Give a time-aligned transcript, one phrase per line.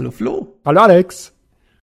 [0.00, 0.56] Hallo Flo.
[0.64, 1.34] Hallo Alex.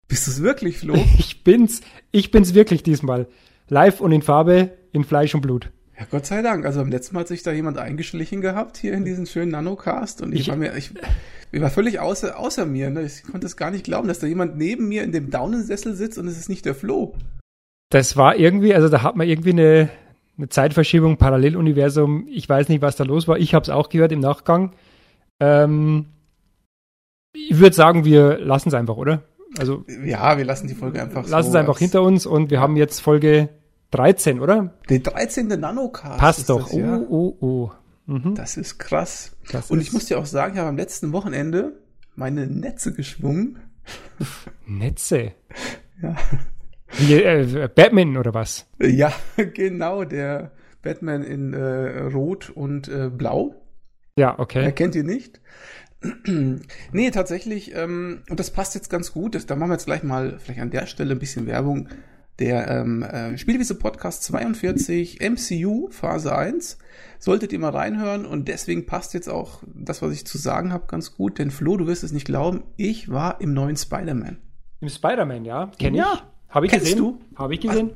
[0.08, 0.96] Bist du es wirklich, Flo?
[1.20, 1.82] Ich bin's.
[2.10, 3.28] Ich bin's wirklich diesmal.
[3.70, 5.70] Live und in Farbe, in Fleisch und Blut.
[6.00, 6.66] Ja, Gott sei Dank.
[6.66, 10.24] Also beim letzten Mal hat sich da jemand eingeschlichen gehabt hier in diesen schönen Nanocast
[10.24, 10.96] und ich, ich war mir, ich,
[11.52, 12.90] ich war völlig außer, außer mir.
[12.90, 13.04] Ne?
[13.04, 16.18] Ich konnte es gar nicht glauben, dass da jemand neben mir in dem Daunensessel sitzt
[16.18, 17.14] und es ist nicht der Flo.
[17.92, 19.90] Das war irgendwie, also da hat man irgendwie eine,
[20.40, 22.26] eine Zeitverschiebung, Paralleluniversum.
[22.32, 23.38] Ich weiß nicht, was da los war.
[23.38, 24.74] Ich habe es auch gehört im Nachgang.
[25.40, 26.08] Ähm,
[27.50, 29.24] ich würde sagen, wir lassen es einfach, oder?
[29.58, 31.28] Also ja, wir lassen die Folge einfach.
[31.28, 33.50] Lassen so es einfach hinter uns und wir haben jetzt Folge
[33.92, 34.74] 13, oder?
[34.90, 35.48] Der 13.
[35.48, 36.20] Nanocast.
[36.20, 36.68] Passt doch.
[36.68, 36.98] Das, ja.
[36.98, 37.72] Oh, oh, oh.
[38.06, 38.36] Mhm.
[38.36, 39.36] Das ist krass.
[39.52, 41.74] Das und ist ich muss dir auch sagen, ich habe am letzten Wochenende
[42.16, 43.60] meine Netze geschwungen.
[44.66, 45.34] Netze?
[46.02, 46.16] Ja.
[46.98, 48.66] Wie, äh, Batman oder was?
[48.80, 49.12] Ja,
[49.54, 50.52] genau, der
[50.82, 53.56] Batman in äh, Rot und äh, Blau.
[54.16, 54.64] Ja, okay.
[54.64, 55.42] Er kennt ihr nicht.
[56.92, 60.04] Nee, tatsächlich, ähm, und das passt jetzt ganz gut, das, da machen wir jetzt gleich
[60.04, 61.90] mal vielleicht an der Stelle ein bisschen Werbung.
[62.40, 66.78] Der ähm, äh, Spielwiese Podcast 42 MCU Phase 1
[67.18, 70.86] solltet ihr mal reinhören und deswegen passt jetzt auch das, was ich zu sagen habe,
[70.86, 71.40] ganz gut.
[71.40, 74.38] Denn Flo, du wirst es nicht glauben, ich war im neuen Spider-Man.
[74.82, 75.72] Im Spider-Man, ja?
[75.80, 76.14] Kenn ja.
[76.14, 76.24] ich.
[76.54, 77.00] Habe ich Kennst gesehen.
[77.00, 77.20] du?
[77.36, 77.92] Habe ich gesehen.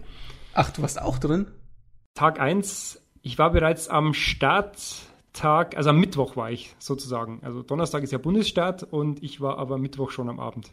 [0.54, 1.48] Ach, ach, du warst auch drin?
[2.16, 3.00] Tag 1.
[3.22, 4.80] Ich war bereits am Start
[5.34, 7.40] Tag, also am Mittwoch war ich sozusagen.
[7.44, 10.72] Also Donnerstag ist ja Bundesstaat und ich war aber Mittwoch schon am Abend.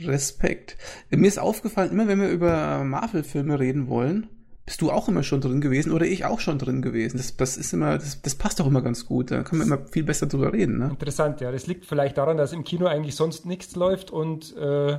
[0.00, 0.76] Respekt.
[1.10, 4.28] Mir ist aufgefallen, immer wenn wir über Marvel-Filme reden wollen,
[4.66, 7.18] bist du auch immer schon drin gewesen oder ich auch schon drin gewesen.
[7.18, 9.30] Das, das ist immer, das, das passt doch immer ganz gut.
[9.30, 10.78] Da kann man immer viel besser drüber reden.
[10.78, 10.88] Ne?
[10.88, 11.52] Interessant, ja.
[11.52, 14.98] Das liegt vielleicht daran, dass im Kino eigentlich sonst nichts läuft und äh,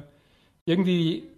[0.65, 1.34] irgendwie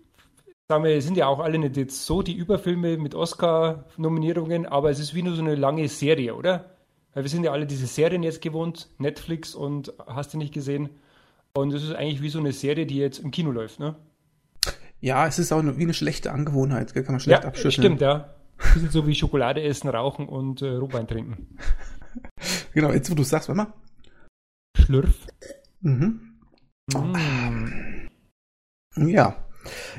[0.70, 5.00] sagen wir, sind ja auch alle nicht jetzt so die Überfilme mit Oscar-Nominierungen, aber es
[5.00, 6.72] ist wie nur so eine lange Serie, oder?
[7.14, 10.90] Weil wir sind ja alle diese Serien jetzt gewohnt, Netflix und hast du nicht gesehen.
[11.54, 13.96] Und es ist eigentlich wie so eine Serie, die jetzt im Kino läuft, ne?
[15.00, 17.72] Ja, es ist auch wie eine schlechte Angewohnheit, kann man schlecht ja, abschütteln.
[17.72, 18.36] Stimmt, ja.
[18.58, 21.58] Ein bisschen so wie Schokolade essen, rauchen und äh, Rotwein trinken.
[22.74, 23.74] genau, jetzt wo du sagst, warte mal.
[24.76, 25.28] Schlürf.
[25.82, 26.40] Mhm.
[26.94, 28.08] Mm.
[29.08, 29.47] Ja,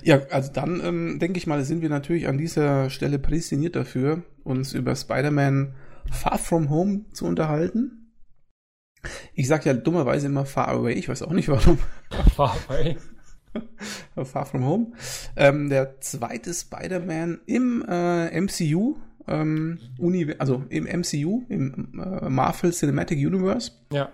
[0.03, 4.23] ja, also dann ähm, denke ich mal, sind wir natürlich an dieser Stelle prädestiniert dafür,
[4.45, 5.75] uns über Spider-Man
[6.11, 8.13] Far From Home zu unterhalten.
[9.35, 11.79] Ich sag ja dummerweise immer Far Away, ich weiß auch nicht warum.
[12.35, 12.97] Far Away.
[14.25, 14.93] Far From Home.
[15.37, 18.97] Ähm, der zweite Spider-Man im äh, MCU,
[19.27, 19.79] ähm,
[20.39, 23.73] also im MCU, im äh, Marvel Cinematic Universe.
[23.93, 24.13] Ja.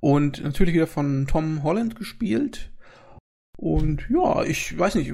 [0.00, 2.70] Und natürlich wieder von Tom Holland gespielt.
[3.56, 5.12] Und ja, ich weiß nicht,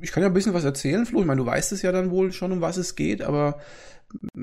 [0.00, 1.20] ich kann ja ein bisschen was erzählen, Flo.
[1.20, 3.60] Ich meine, du weißt es ja dann wohl schon, um was es geht, aber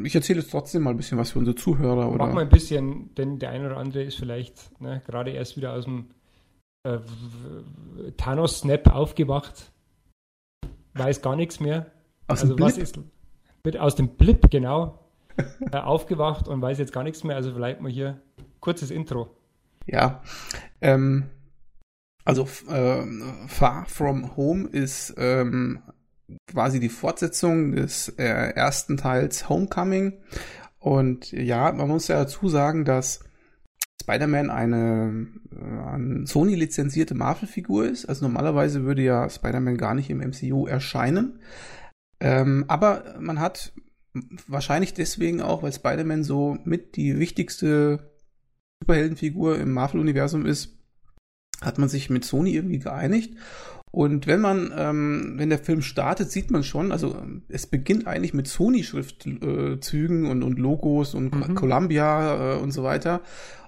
[0.04, 2.10] ich erzähle jetzt trotzdem mal ein bisschen was für unsere Zuhörer.
[2.10, 2.26] Oder?
[2.26, 5.74] Mach mal ein bisschen, denn der eine oder andere ist vielleicht ne, gerade erst wieder
[5.74, 6.08] aus dem
[6.84, 7.00] äh,
[8.18, 9.72] Thanos-Snap aufgewacht,
[10.94, 11.92] weiß gar nichts mehr.
[12.28, 13.00] Aus also dem was ist
[13.64, 15.00] wird aus dem Blip, genau,
[15.72, 17.36] äh, aufgewacht und weiß jetzt gar nichts mehr.
[17.36, 18.20] Also vielleicht mal hier
[18.60, 19.36] kurzes Intro.
[19.86, 20.22] Ja,
[20.82, 21.30] ähm,
[22.26, 23.04] also äh,
[23.48, 25.82] Far From Home ist ähm,
[26.48, 30.14] quasi die Fortsetzung des äh, ersten Teils Homecoming.
[30.80, 33.22] Und ja, man muss ja dazu sagen, dass
[34.02, 38.06] Spider-Man eine äh, Sony lizenzierte Marvel-Figur ist.
[38.06, 41.40] Also normalerweise würde ja Spider-Man gar nicht im MCU erscheinen.
[42.20, 43.74] Ähm, aber man hat
[44.48, 48.12] wahrscheinlich deswegen auch, weil Spider-Man so mit die wichtigste
[48.82, 50.81] Superheldenfigur im Marvel-Universum ist,
[51.62, 53.36] hat man sich mit Sony irgendwie geeinigt.
[53.92, 57.16] Und wenn man, ähm, wenn der Film startet, sieht man schon, also
[57.50, 61.56] es beginnt eigentlich mit Sony-Schriftzügen äh, und, und Logos und mhm.
[61.56, 63.22] Columbia äh, und so weiter.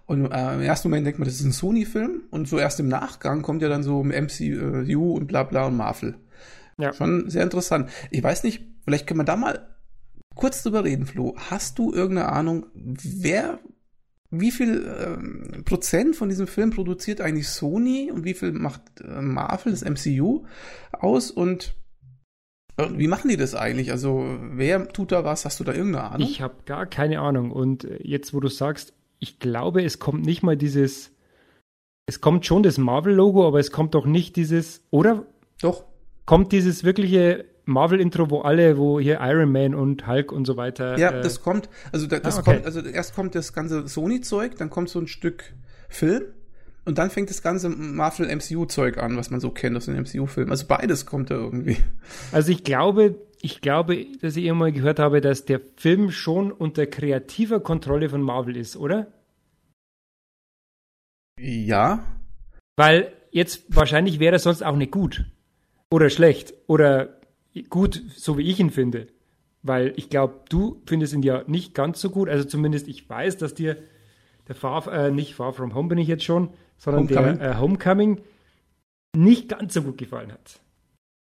[0.06, 2.24] Und äh, im ersten Moment denkt man, das ist ein Sony-Film.
[2.32, 6.16] Und so erst im Nachgang kommt ja dann so MCU und bla bla und Marvel.
[6.78, 6.94] Ja.
[6.94, 7.90] Schon sehr interessant.
[8.10, 9.68] Ich weiß nicht, vielleicht können wir da mal
[10.36, 11.36] kurz drüber reden, Flo.
[11.50, 13.60] Hast du irgendeine Ahnung, wer
[14.36, 19.22] wie viel ähm, Prozent von diesem Film produziert eigentlich Sony und wie viel macht äh,
[19.22, 20.46] Marvel, das MCU,
[20.92, 21.76] aus und
[22.78, 23.92] äh, wie machen die das eigentlich?
[23.92, 25.46] Also wer tut da was?
[25.46, 26.28] Hast du da irgendeine Ahnung?
[26.28, 27.52] Ich habe gar keine Ahnung.
[27.52, 31.12] Und äh, jetzt, wo du sagst, ich glaube, es kommt nicht mal dieses,
[32.08, 35.28] es kommt schon das Marvel-Logo, aber es kommt doch nicht dieses, oder?
[35.62, 35.86] Doch.
[36.26, 40.98] Kommt dieses wirkliche Marvel-Intro, wo alle, wo hier Iron Man und Hulk und so weiter.
[40.98, 42.54] Ja, äh, das kommt, also das ah, okay.
[42.56, 45.54] kommt, also erst kommt das ganze Sony-Zeug, dann kommt so ein Stück
[45.90, 46.24] Film
[46.86, 50.52] und dann fängt das ganze Marvel MCU-Zeug an, was man so kennt aus den MCU-Filmen.
[50.52, 51.78] Also beides kommt da irgendwie.
[52.32, 56.86] Also ich glaube, ich glaube, dass ich immer gehört habe, dass der Film schon unter
[56.86, 59.08] kreativer Kontrolle von Marvel ist, oder?
[61.40, 62.04] Ja.
[62.76, 65.26] Weil jetzt wahrscheinlich wäre er sonst auch nicht gut.
[65.90, 66.54] Oder schlecht.
[66.68, 67.20] Oder
[67.70, 69.08] gut, so wie ich ihn finde.
[69.62, 72.28] Weil ich glaube, du findest ihn ja nicht ganz so gut.
[72.30, 73.78] Also zumindest ich weiß, dass dir
[74.48, 77.40] der Far, äh, nicht Far From Home bin ich jetzt schon, sondern Homecoming.
[77.40, 78.22] der äh, Homecoming
[79.16, 80.60] nicht ganz so gut gefallen hat.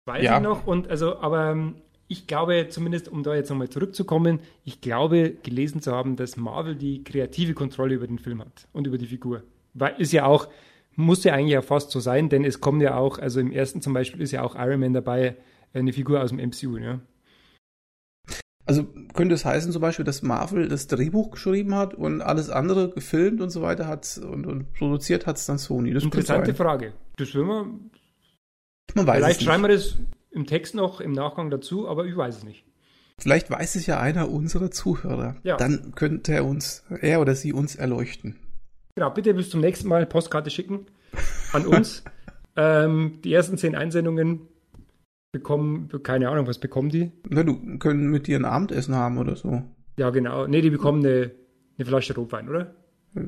[0.06, 0.36] Weiß ja.
[0.36, 0.66] ich noch.
[0.66, 1.76] Und also, aber ähm,
[2.08, 6.76] ich glaube, zumindest um da jetzt nochmal zurückzukommen, ich glaube, gelesen zu haben, dass Marvel
[6.76, 9.42] die kreative Kontrolle über den Film hat und über die Figur.
[9.74, 10.48] Weil ist ja auch,
[10.94, 13.82] muss ja eigentlich ja fast so sein, denn es kommt ja auch, also im ersten
[13.82, 15.36] zum Beispiel ist ja auch Iron Man dabei,
[15.72, 17.00] eine Figur aus dem MCU, ja.
[18.66, 18.84] Also
[19.14, 23.40] könnte es heißen zum Beispiel, dass Marvel das Drehbuch geschrieben hat und alles andere gefilmt
[23.40, 25.94] und so weiter hat und, und produziert hat es dann Sony.
[25.94, 26.92] Das Interessante Frage.
[27.16, 27.90] Das will man.
[28.94, 29.96] Man weiß Vielleicht schreiben wir das
[30.32, 32.64] im Text noch im Nachgang dazu, aber ich weiß es nicht.
[33.18, 35.36] Vielleicht weiß es ja einer unserer Zuhörer.
[35.44, 35.56] Ja.
[35.56, 38.36] Dann könnte er uns, er oder sie uns erleuchten.
[38.96, 40.86] Genau, bitte bis zum nächsten Mal Postkarte schicken
[41.52, 42.02] an uns.
[42.56, 44.48] ähm, die ersten zehn Einsendungen
[45.38, 47.12] bekommen, keine Ahnung, was bekommen die?
[47.28, 49.62] Na, du können mit dir ein Abendessen haben oder so.
[49.98, 50.46] Ja, genau.
[50.46, 51.30] Nee, die bekommen eine,
[51.78, 52.74] eine Flasche Rotwein, oder?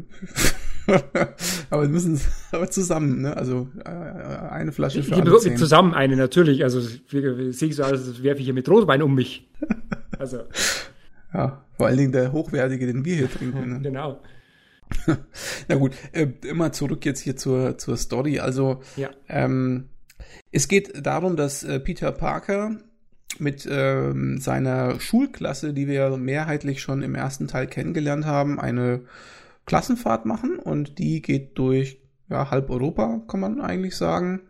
[1.70, 2.20] aber wir müssen
[2.52, 3.36] aber zusammen, ne?
[3.36, 5.56] Also äh, eine Flasche für ich alle zehn.
[5.56, 6.62] Zusammen eine, natürlich.
[6.64, 9.48] Also sehe ich so aus, als werfe ich hier mit Rotwein um mich.
[10.18, 10.38] Also.
[11.32, 13.74] ja, vor allen Dingen der hochwertige, den wir hier trinken.
[13.74, 13.80] Ne?
[13.82, 14.20] genau.
[15.68, 18.40] Na gut, äh, immer zurück jetzt hier zur, zur Story.
[18.40, 19.10] Also ja.
[19.28, 19.90] ähm,
[20.52, 22.76] es geht darum, dass äh, Peter Parker
[23.38, 29.02] mit ähm, seiner Schulklasse, die wir mehrheitlich schon im ersten Teil kennengelernt haben, eine
[29.66, 34.42] Klassenfahrt machen und die geht durch ja, halb Europa, kann man eigentlich sagen.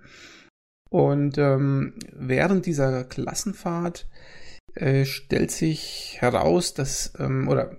[0.91, 4.09] Und ähm, während dieser Klassenfahrt
[4.75, 7.77] äh, stellt sich heraus, dass ähm, oder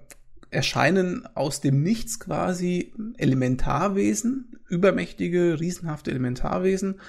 [0.52, 7.00] erscheinen aus dem Nichts quasi Elementarwesen, übermächtige, riesenhafte Elementarwesen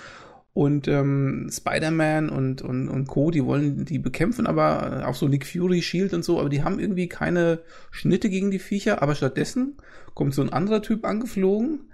[0.52, 5.47] und ähm, Spider-Man und, und, und Co., die wollen die bekämpfen, aber auch so Nick
[5.47, 7.61] Fury, Shield und so, aber die haben irgendwie keine
[7.91, 9.76] Schnitte gegen die Viecher, aber stattdessen
[10.14, 11.91] kommt so ein anderer Typ angeflogen,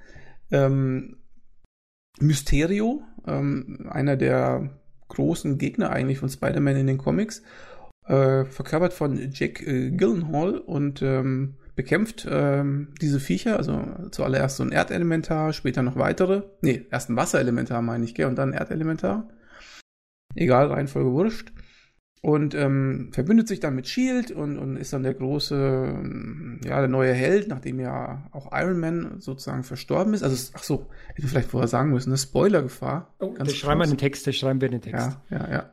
[0.51, 1.17] ähm,
[2.19, 4.71] Mysterio, ähm, einer der
[5.09, 7.43] großen Gegner eigentlich von Spider-Man in den Comics,
[8.07, 14.65] äh, verkörpert von Jack äh, Gyllenhaal und ähm, bekämpft ähm, diese Viecher, also zuallererst so
[14.65, 16.43] ein Erdelementar, später noch weitere.
[16.63, 19.29] Nee, erst ein Wasserelementar meine ich, gell, und dann ein Erdelementar.
[20.35, 21.53] Egal, Reihenfolge wurscht.
[22.23, 25.55] Und ähm, verbündet sich dann mit Shield und, und ist dann der große,
[26.65, 30.25] ja, der neue Held, nachdem ja auch Iron Man sozusagen verstorben ist.
[30.25, 33.15] Also, ach so, hätte ich vielleicht vorher sagen müssen, eine Spoilergefahr.
[33.21, 35.19] Oh, das schreiben wir den Text, das schreiben wir den Text.
[35.31, 35.71] Ja, ja, ja.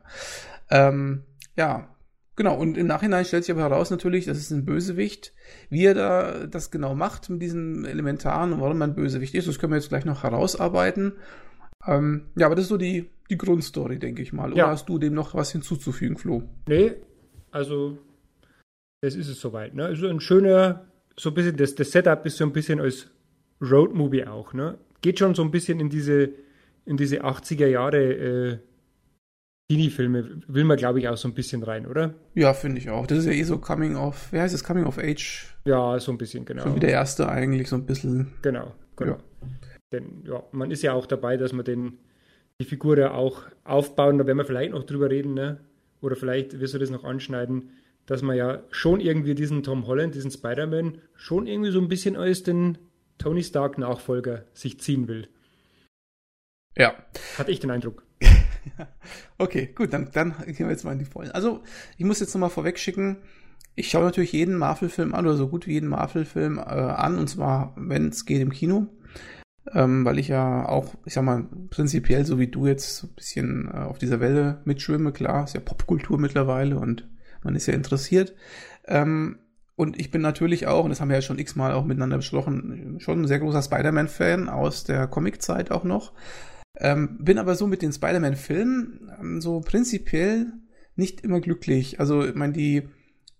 [0.70, 1.24] Ähm,
[1.56, 1.88] ja,
[2.36, 5.32] Genau, und im Nachhinein stellt sich aber heraus natürlich, das ist ein Bösewicht.
[5.70, 9.58] Wie er da das genau macht mit diesen Elementaren und warum man Bösewicht ist, das
[9.58, 11.12] können wir jetzt gleich noch herausarbeiten.
[11.86, 14.50] Ähm, ja, aber das ist so die, die Grundstory, denke ich mal.
[14.50, 14.68] Oder ja.
[14.68, 16.42] hast du dem noch was hinzuzufügen, Flo?
[16.66, 16.94] Nee,
[17.52, 17.98] also
[19.00, 19.74] das ist es soweit.
[19.74, 19.84] Ne?
[19.84, 23.10] Also ein schöner, so ein bisschen, das, das Setup ist so ein bisschen als
[23.60, 24.54] Roadmovie auch.
[24.54, 24.78] Ne?
[25.02, 26.30] Geht schon so ein bisschen in diese,
[26.84, 28.58] in diese 80er Jahre äh,
[29.68, 32.14] Teenie-Filme will man, glaube ich, auch so ein bisschen rein, oder?
[32.34, 33.06] Ja, finde ich auch.
[33.06, 34.62] Das ist ja eh so Coming of, wer heißt es?
[34.62, 35.46] Coming of Age.
[35.64, 36.64] Ja, so ein bisschen, genau.
[36.64, 38.32] So wie der erste eigentlich, so ein bisschen.
[38.42, 39.12] Genau, genau.
[39.12, 39.18] Ja.
[39.92, 41.98] Denn ja, man ist ja auch dabei, dass man den,
[42.60, 45.60] die Figur ja auch aufbauen, da werden wir vielleicht noch drüber reden, ne?
[46.02, 47.70] Oder vielleicht wirst du das noch anschneiden,
[48.04, 52.16] dass man ja schon irgendwie diesen Tom Holland, diesen Spider-Man, schon irgendwie so ein bisschen
[52.16, 52.76] als den
[53.16, 55.28] Tony Stark-Nachfolger sich ziehen will.
[56.76, 56.94] Ja.
[57.38, 58.02] Hatte ich den Eindruck.
[59.38, 61.30] okay, gut, dann, dann gehen wir jetzt mal in die Vollen.
[61.32, 61.62] Also,
[61.96, 63.18] ich muss jetzt nochmal vorweg schicken,
[63.76, 67.28] ich schaue natürlich jeden Marvel-Film an oder so gut wie jeden Marvel-Film äh, an, und
[67.28, 68.86] zwar, wenn es geht, im Kino.
[69.72, 73.14] Ähm, weil ich ja auch, ich sag mal, prinzipiell, so wie du jetzt so ein
[73.14, 77.08] bisschen äh, auf dieser Welle mitschwimme, klar, ist ja Popkultur mittlerweile und
[77.42, 78.34] man ist ja interessiert.
[78.86, 79.38] Ähm,
[79.76, 83.00] und ich bin natürlich auch, und das haben wir ja schon x-mal auch miteinander besprochen,
[83.00, 86.12] schon ein sehr großer Spider-Man-Fan aus der Comic-Zeit auch noch.
[86.76, 90.52] Ähm, bin aber so mit den Spider-Man-Filmen ähm, so prinzipiell
[90.96, 92.00] nicht immer glücklich.
[92.00, 92.88] Also, ich meine, die,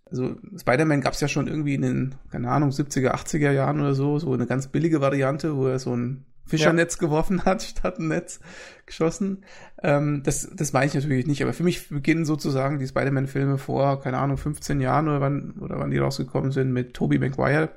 [0.07, 3.95] also Spider-Man gab es ja schon irgendwie in den, keine Ahnung, 70er, 80er Jahren oder
[3.95, 7.01] so, so eine ganz billige Variante, wo er so ein Fischernetz ja.
[7.01, 8.41] geworfen hat, statt ein Netz
[8.87, 9.45] geschossen.
[9.83, 14.01] Ähm, das, das meine ich natürlich nicht, aber für mich beginnen sozusagen die Spider-Man-Filme vor,
[14.01, 17.71] keine Ahnung, 15 Jahren oder wann, oder wann die rausgekommen sind mit Tobey Maguire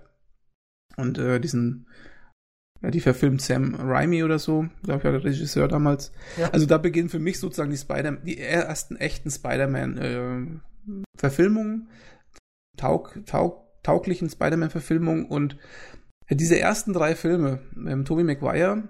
[0.98, 1.88] und äh, diesen
[2.81, 6.13] ja, die verfilmt Sam Raimi oder so, glaube ich, war der Regisseur damals.
[6.38, 6.50] Ja.
[6.51, 11.93] Also da beginnen für mich sozusagen die Spider, die ersten echten Spider-Man-Verfilmungen, äh,
[12.77, 15.57] taug, taug, tauglichen Spider-Man-Verfilmungen und
[16.29, 18.84] diese ersten drei Filme ähm, Tobey Maguire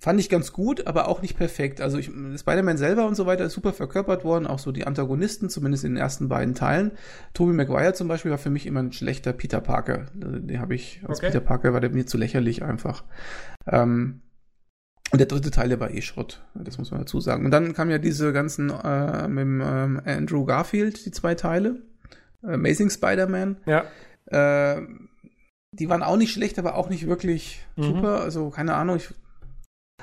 [0.00, 1.80] fand ich ganz gut, aber auch nicht perfekt.
[1.80, 5.48] Also ich, Spider-Man selber und so weiter ist super verkörpert worden, auch so die Antagonisten,
[5.50, 6.92] zumindest in den ersten beiden Teilen.
[7.34, 10.06] Tobey Maguire zum Beispiel war für mich immer ein schlechter Peter Parker.
[10.14, 11.28] Den habe ich als okay.
[11.28, 13.04] Peter Parker war der mir zu lächerlich einfach.
[13.66, 14.22] Ähm,
[15.10, 17.44] und der dritte Teil, der war eh Schrott, das muss man dazu sagen.
[17.44, 21.82] Und dann kamen ja diese ganzen äh, mit ähm, Andrew Garfield, die zwei Teile.
[22.42, 23.56] Amazing Spider-Man.
[23.66, 23.86] Ja.
[24.26, 24.82] Äh,
[25.72, 27.82] die waren auch nicht schlecht, aber auch nicht wirklich mhm.
[27.82, 28.20] super.
[28.20, 29.08] Also keine Ahnung, ich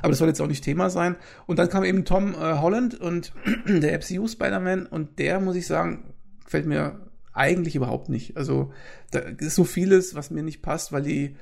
[0.02, 1.16] aber das soll jetzt auch nicht Thema sein.
[1.46, 3.34] Und dann kam eben Tom äh, Holland und
[3.68, 7.00] der MCU Spider-Man und der, muss ich sagen, gefällt mir
[7.34, 8.38] eigentlich überhaupt nicht.
[8.38, 8.72] Also
[9.12, 11.36] da ist so vieles, was mir nicht passt, weil die,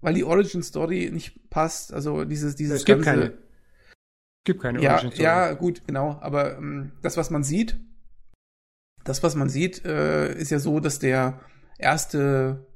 [0.00, 1.92] weil die Origin Story nicht passt.
[1.92, 3.38] Also dieses, dieses es gibt ganze, keine.
[4.44, 5.24] gibt keine ja, Origin Story.
[5.24, 6.18] Ja, gut, genau.
[6.20, 7.78] Aber ähm, das, was man sieht,
[9.04, 11.40] das, was man sieht, äh, ist ja so, dass der
[11.78, 12.66] erste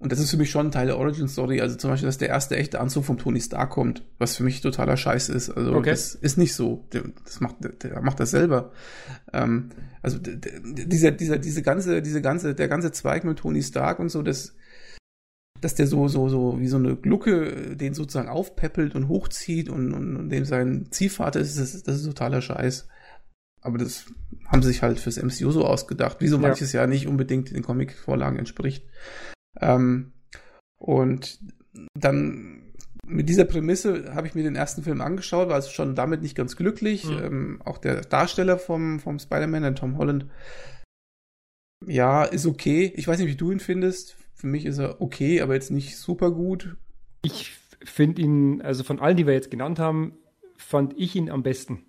[0.00, 1.60] und das ist für mich schon ein Teil der Origin Story.
[1.60, 4.60] Also zum Beispiel, dass der erste echte Anzug vom Tony Stark kommt, was für mich
[4.60, 5.50] totaler Scheiß ist.
[5.50, 5.90] Also okay.
[5.90, 6.86] das ist nicht so.
[7.24, 8.70] Das macht, der macht das selber.
[9.32, 14.08] Ähm, also dieser, dieser, diese ganze, diese ganze, der ganze Zweig mit Tony Stark und
[14.08, 14.54] so, das,
[15.60, 19.92] dass der so, so, so wie so eine Glucke den sozusagen aufpeppelt und hochzieht und,
[19.92, 22.86] und, und dem sein Ziehvater ist, das, das ist totaler Scheiß.
[23.62, 24.04] Aber das
[24.46, 27.50] haben sie sich halt fürs MCU so ausgedacht, wie so manches ja, ja nicht unbedingt
[27.50, 28.84] den Comic-Vorlagen entspricht.
[29.60, 30.12] Ähm,
[30.78, 31.38] und
[31.94, 32.72] dann
[33.06, 36.36] mit dieser Prämisse habe ich mir den ersten Film angeschaut, war also schon damit nicht
[36.36, 37.04] ganz glücklich.
[37.04, 37.24] Mhm.
[37.24, 40.26] Ähm, auch der Darsteller vom, vom Spider-Man, der Tom Holland,
[41.86, 42.92] ja, ist okay.
[42.96, 44.16] Ich weiß nicht, wie du ihn findest.
[44.34, 46.76] Für mich ist er okay, aber jetzt nicht super gut.
[47.22, 50.16] Ich finde ihn, also von allen, die wir jetzt genannt haben,
[50.56, 51.84] fand ich ihn am besten.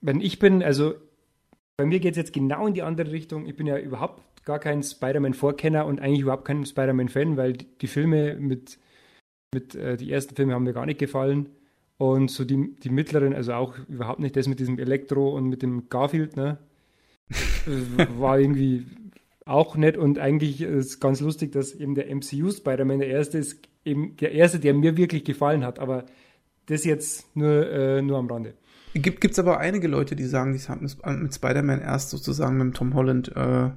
[0.00, 0.94] Wenn ich bin, also
[1.76, 3.46] bei mir geht es jetzt genau in die andere Richtung.
[3.46, 8.36] Ich bin ja überhaupt gar kein Spider-Man-Vorkenner und eigentlich überhaupt kein Spider-Man-Fan, weil die, Filme
[8.36, 8.78] mit,
[9.52, 11.50] mit äh, die ersten Filme haben mir gar nicht gefallen.
[11.96, 15.62] Und so die, die mittleren, also auch überhaupt nicht das mit diesem Elektro und mit
[15.62, 16.58] dem Garfield, ne?
[18.18, 18.84] war irgendwie
[19.46, 23.68] auch nett und eigentlich ist ganz lustig, dass eben der MCU Spider-Man der erste ist,
[23.84, 26.04] eben der erste, der mir wirklich gefallen hat, aber
[26.66, 28.54] das jetzt nur, äh, nur am Rande.
[28.94, 32.94] Gibt es aber einige Leute, die sagen, die haben mit Spider-Man erst sozusagen mit Tom
[32.94, 33.70] Holland äh,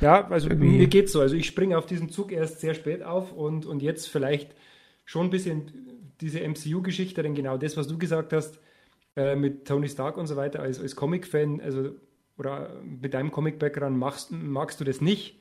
[0.00, 0.78] ja, also Irgendwie.
[0.78, 1.20] mir geht's so.
[1.20, 4.54] Also ich springe auf diesen Zug erst sehr spät auf und, und jetzt vielleicht
[5.04, 5.72] schon ein bisschen
[6.20, 8.58] diese MCU-Geschichte, denn genau das, was du gesagt hast,
[9.16, 11.90] äh, mit Tony Stark und so weiter, als, als Comic-Fan, also
[12.36, 15.40] oder mit deinem Comic-Background magst, magst du das nicht.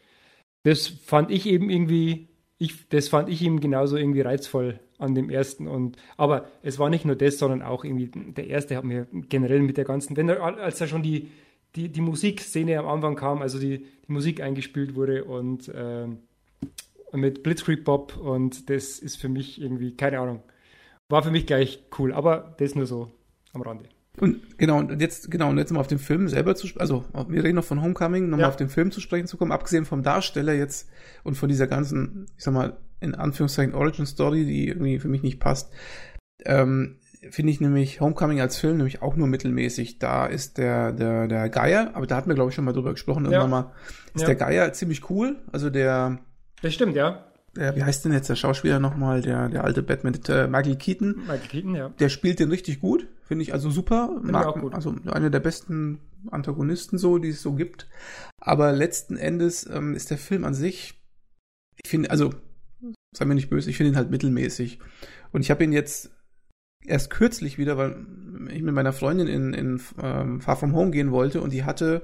[0.63, 5.29] Das fand ich eben irgendwie, ich, das fand ich eben genauso irgendwie reizvoll an dem
[5.29, 5.67] ersten.
[5.67, 9.61] Und aber es war nicht nur das, sondern auch irgendwie der erste hat mir generell
[9.61, 11.29] mit der ganzen, wenn er, als er schon die
[11.77, 16.07] die, die Musikszene am Anfang kam, also die, die Musik eingespielt wurde und äh,
[17.13, 20.41] mit Blitzkrieg Bob und das ist für mich irgendwie, keine Ahnung,
[21.10, 23.12] war für mich gleich cool, aber das nur so
[23.53, 23.86] am Rande.
[24.19, 27.43] Und genau, und jetzt, genau, und jetzt mal auf den Film selber zu also wir
[27.43, 28.50] reden noch von Homecoming, nochmal ja.
[28.50, 30.89] auf den Film zu sprechen zu kommen, abgesehen vom Darsteller jetzt
[31.24, 35.22] und von dieser ganzen, ich sag mal, in Anführungszeichen Origin Story, die irgendwie für mich
[35.22, 35.72] nicht passt.
[36.46, 36.98] Ähm,
[37.31, 40.00] finde ich nämlich Homecoming als Film nämlich auch nur mittelmäßig.
[40.00, 42.91] Da ist der, der, der Geier, aber da hatten wir, glaube ich, schon mal drüber
[42.91, 43.31] gesprochen, ja.
[43.31, 43.71] irgendwann mal,
[44.13, 44.27] ist ja.
[44.27, 45.38] der Geier ziemlich cool.
[45.51, 46.19] Also der.
[46.62, 47.24] Das stimmt, ja.
[47.55, 51.21] Der, wie heißt denn jetzt der Schauspieler nochmal, der, der alte Batman, der, Michael Keaton?
[51.21, 51.89] Michael Keaton, ja.
[51.89, 54.12] Der spielt den richtig gut, finde ich also super.
[54.19, 54.75] Find Mag, auch gut.
[54.75, 57.88] Also einer der besten Antagonisten so, die es so gibt.
[58.39, 61.01] Aber letzten Endes ähm, ist der Film an sich,
[61.83, 62.31] ich finde, also,
[63.15, 64.79] sei mir nicht böse, ich finde ihn halt mittelmäßig.
[65.31, 66.12] Und ich habe ihn jetzt
[66.86, 67.96] erst kürzlich wieder, weil
[68.51, 72.03] ich mit meiner Freundin in, in ähm, Far From Home gehen wollte und die hatte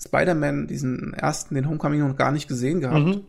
[0.00, 3.06] Spider-Man, diesen ersten, den Homecoming noch gar nicht gesehen gehabt.
[3.06, 3.20] Mhm.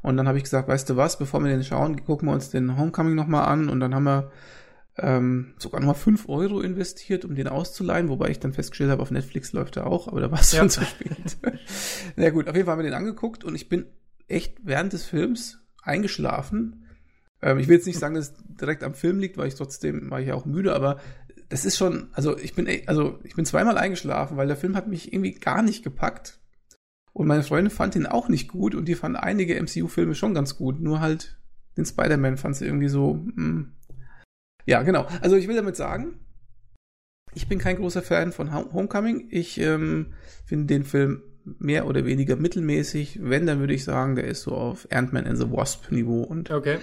[0.00, 2.50] Und dann habe ich gesagt, weißt du was, bevor wir den schauen, gucken wir uns
[2.50, 4.30] den Homecoming nochmal an und dann haben wir
[4.96, 9.10] ähm, sogar nochmal 5 Euro investiert, um den auszuleihen, wobei ich dann festgestellt habe, auf
[9.10, 10.60] Netflix läuft er auch, aber da war es ja.
[10.60, 11.36] schon zu spät.
[12.16, 13.86] Na gut, auf jeden Fall haben wir den angeguckt und ich bin
[14.28, 16.84] echt während des Films eingeschlafen
[17.42, 20.10] ähm, ich will jetzt nicht sagen, dass es direkt am Film liegt, weil ich trotzdem
[20.10, 21.00] war ich ja auch müde, aber
[21.48, 24.88] das ist schon, also ich bin, also ich bin zweimal eingeschlafen, weil der Film hat
[24.88, 26.40] mich irgendwie gar nicht gepackt.
[27.12, 30.56] Und meine Freundin fand ihn auch nicht gut und die fand einige MCU-Filme schon ganz
[30.56, 31.38] gut, nur halt
[31.76, 33.34] den Spider-Man fand sie irgendwie so, mh.
[33.36, 33.72] Hm.
[34.66, 35.06] ja, genau.
[35.20, 36.20] Also ich will damit sagen,
[37.34, 39.28] ich bin kein großer Fan von Homecoming.
[39.30, 40.14] Ich ähm,
[40.44, 41.22] finde den Film
[41.58, 43.20] mehr oder weniger mittelmäßig.
[43.22, 46.78] Wenn, dann würde ich sagen, der ist so auf Ant-Man and the Wasp Niveau okay.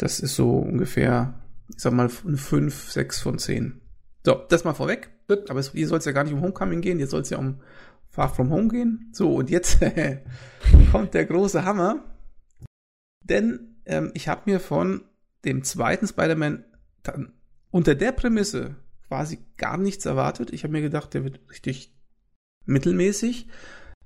[0.00, 1.34] Das ist so ungefähr,
[1.68, 3.82] ich sag mal, eine 5, 6 von 10.
[4.24, 5.10] So, das mal vorweg.
[5.48, 7.60] Aber hier soll es ja gar nicht um Homecoming gehen, jetzt soll es ja um
[8.08, 9.10] Far From Home gehen.
[9.12, 9.78] So, und jetzt
[10.90, 12.02] kommt der große Hammer.
[13.22, 15.04] Denn ähm, ich habe mir von
[15.44, 16.64] dem zweiten Spider-Man
[17.70, 18.76] unter der Prämisse
[19.06, 20.50] quasi gar nichts erwartet.
[20.50, 21.94] Ich habe mir gedacht, der wird richtig
[22.64, 23.48] mittelmäßig.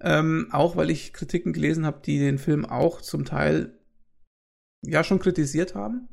[0.00, 3.78] Ähm, auch weil ich Kritiken gelesen habe, die den Film auch zum Teil
[4.86, 6.08] ja schon kritisiert haben.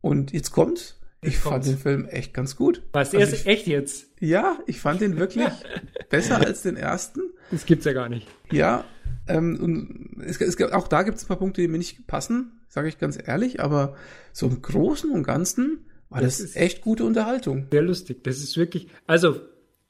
[0.00, 0.96] Und jetzt kommt's.
[1.22, 2.82] Ich jetzt fand den Film echt ganz gut.
[2.92, 4.06] Was, also ist echt jetzt?
[4.20, 5.48] Ja, ich fand den wirklich
[6.08, 7.20] besser als den ersten.
[7.50, 8.26] Das gibt's ja gar nicht.
[8.50, 8.84] Ja,
[9.28, 12.60] ähm, und es, es, auch da gibt es ein paar Punkte, die mir nicht passen,
[12.68, 13.96] sage ich ganz ehrlich, aber
[14.32, 17.66] so im Großen und Ganzen war das, das echt gute Unterhaltung.
[17.70, 18.24] Sehr lustig.
[18.24, 19.40] Das ist wirklich, also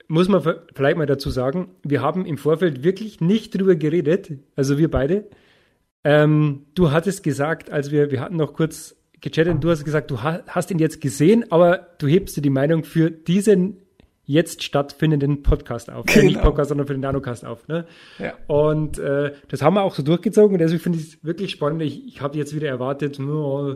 [0.08, 0.42] muss man
[0.74, 5.28] vielleicht mal dazu sagen, wir haben im Vorfeld wirklich nicht drüber geredet, also wir beide.
[6.04, 10.22] Ähm, du hattest gesagt, als wir, wir hatten noch kurz gechattet, du hast gesagt, du
[10.22, 13.82] hast ihn jetzt gesehen, aber du hebst dir die Meinung für diesen
[14.24, 16.06] jetzt stattfindenden Podcast auf.
[16.06, 16.20] Genau.
[16.20, 16.46] Äh, nicht genau.
[16.46, 17.66] Podcast, sondern für den Nanocast auf.
[17.66, 17.86] Ne?
[18.18, 18.34] Ja.
[18.46, 21.82] Und äh, das haben wir auch so durchgezogen und deswegen finde ich es wirklich spannend.
[21.82, 23.74] Ich, ich habe jetzt wieder erwartet, oh,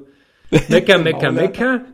[0.68, 1.84] Mecker, Mecker, Mecker.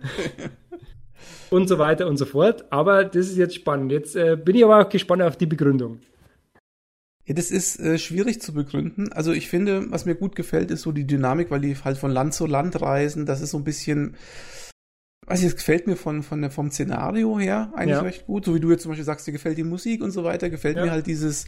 [1.50, 2.64] und so weiter und so fort.
[2.70, 3.92] Aber das ist jetzt spannend.
[3.92, 6.00] Jetzt äh, bin ich aber auch gespannt auf die Begründung.
[7.30, 9.12] Ja, das ist äh, schwierig zu begründen.
[9.12, 12.10] Also ich finde, was mir gut gefällt, ist so die Dynamik, weil die halt von
[12.10, 13.24] Land zu Land reisen.
[13.24, 14.16] Das ist so ein bisschen,
[15.28, 18.00] weiß ich, es gefällt mir von, von der, vom Szenario her eigentlich ja.
[18.00, 18.46] recht gut.
[18.46, 20.76] So wie du jetzt zum Beispiel sagst, dir gefällt die Musik und so weiter, gefällt
[20.76, 20.84] ja.
[20.84, 21.44] mir halt dieses,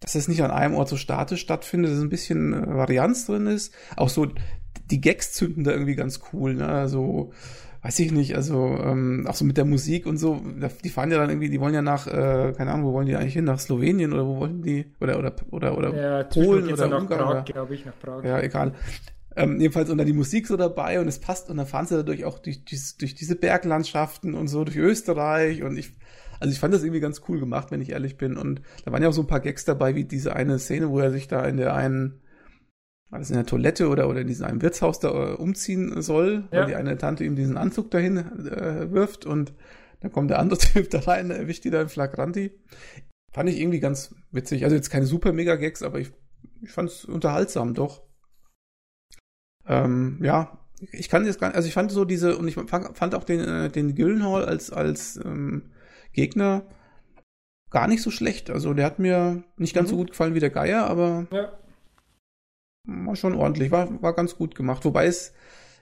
[0.00, 3.46] dass es nicht an einem Ort so statisch stattfindet, dass ein bisschen äh, Varianz drin
[3.46, 3.72] ist.
[3.94, 4.26] Auch so,
[4.90, 6.66] die Gags zünden da irgendwie ganz cool, ne?
[6.66, 7.32] Also,
[7.82, 10.42] weiß ich nicht, also ähm, auch so mit der Musik und so,
[10.82, 13.16] die fahren ja dann irgendwie, die wollen ja nach, äh, keine Ahnung, wo wollen die
[13.16, 16.88] eigentlich hin, nach Slowenien oder wo wollen die, oder oder oder oder ja, Polen oder
[16.88, 18.24] nach Ungarn, glaube ich, nach Prag.
[18.24, 18.74] Ja, egal.
[19.36, 21.96] Ähm, jedenfalls und dann die Musik so dabei und es passt und dann fahren sie
[21.96, 25.92] dadurch auch durch, durch, durch diese Berglandschaften und so durch Österreich und ich
[26.40, 29.02] also ich fand das irgendwie ganz cool gemacht, wenn ich ehrlich bin und da waren
[29.02, 31.44] ja auch so ein paar Gags dabei, wie diese eine Szene, wo er sich da
[31.44, 32.20] in der einen
[33.10, 36.48] war das in der Toilette oder, oder in diesem einem Wirtshaus da äh, umziehen soll,
[36.52, 36.60] ja.
[36.60, 39.54] weil die eine Tante ihm diesen Anzug dahin äh, wirft und
[40.00, 42.52] dann kommt der andere Typ da rein, erwischt die da im Flagranti.
[43.32, 44.64] Fand ich irgendwie ganz witzig.
[44.64, 46.12] Also jetzt keine super Mega-Gags, aber ich,
[46.62, 48.02] ich fand es unterhaltsam, doch.
[49.66, 50.58] Ähm, ja,
[50.92, 53.40] ich kann jetzt gar nicht, also ich fand so diese, und ich fand auch den,
[53.40, 55.72] äh, den Gyllenhaal als, als ähm,
[56.12, 56.66] Gegner
[57.70, 58.50] gar nicht so schlecht.
[58.50, 59.90] Also der hat mir nicht ganz mhm.
[59.90, 61.58] so gut gefallen wie der Geier, aber ja
[62.84, 64.84] war schon ordentlich, war, war ganz gut gemacht.
[64.84, 65.34] Wobei es,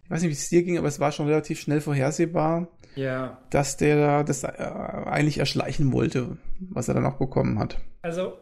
[0.04, 3.38] ich weiß nicht, wie es dir ging, aber es war schon relativ schnell vorhersehbar, ja.
[3.50, 7.78] dass der da das äh, eigentlich erschleichen wollte, was er dann auch bekommen hat.
[8.02, 8.38] Also,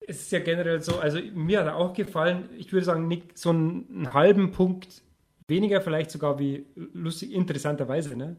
[0.00, 3.36] es ist ja generell so, also mir hat er auch gefallen, ich würde sagen, nicht
[3.36, 5.02] so einen, einen halben Punkt
[5.46, 8.36] weniger, vielleicht sogar wie lustig, interessanterweise, ne?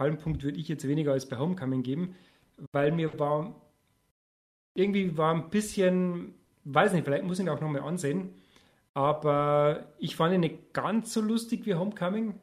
[0.00, 2.16] halben Punkt würde ich jetzt weniger als bei Homecoming geben,
[2.72, 3.54] weil mir war
[4.74, 8.30] irgendwie war ein bisschen weiß nicht, vielleicht muss ich ihn auch nochmal ansehen.
[8.94, 12.34] Aber ich fand ihn nicht ganz so lustig wie Homecoming.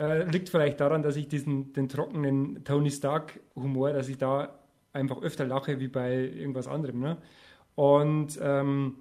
[0.00, 4.58] Äh, liegt vielleicht daran, dass ich diesen den trockenen Tony Stark Humor, dass ich da
[4.92, 7.00] einfach öfter lache wie bei irgendwas anderem.
[7.00, 7.16] Ne?
[7.74, 8.96] Und ähm,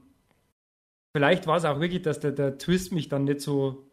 [1.15, 3.91] vielleicht war es auch wirklich, dass der, der Twist mich dann nicht so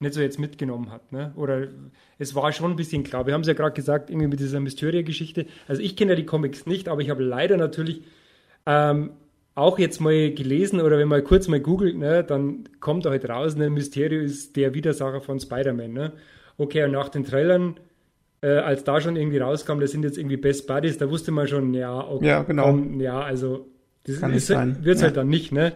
[0.00, 1.10] nicht so jetzt mitgenommen hat.
[1.12, 1.32] Ne?
[1.34, 1.68] Oder
[2.18, 3.26] es war schon ein bisschen klar.
[3.26, 5.46] Wir haben es ja gerade gesagt, irgendwie mit dieser Mysteria-Geschichte.
[5.66, 8.04] Also ich kenne ja die Comics nicht, aber ich habe leider natürlich
[8.66, 9.10] ähm,
[9.58, 13.28] auch jetzt mal gelesen oder wenn man kurz mal googelt, ne, dann kommt da halt
[13.28, 15.92] raus, ne, Mysterio ist der Widersacher von Spider-Man.
[15.92, 16.12] Ne?
[16.56, 17.78] Okay, und nach den Trailern,
[18.40, 21.48] äh, als da schon irgendwie rauskam, das sind jetzt irgendwie Best Buddies, da wusste man
[21.48, 22.66] schon, ja, okay, ja, genau.
[22.66, 23.66] Komm, ja, also
[24.04, 25.06] das Kann ist, wird es ja.
[25.08, 25.52] halt dann nicht.
[25.52, 25.72] Ne?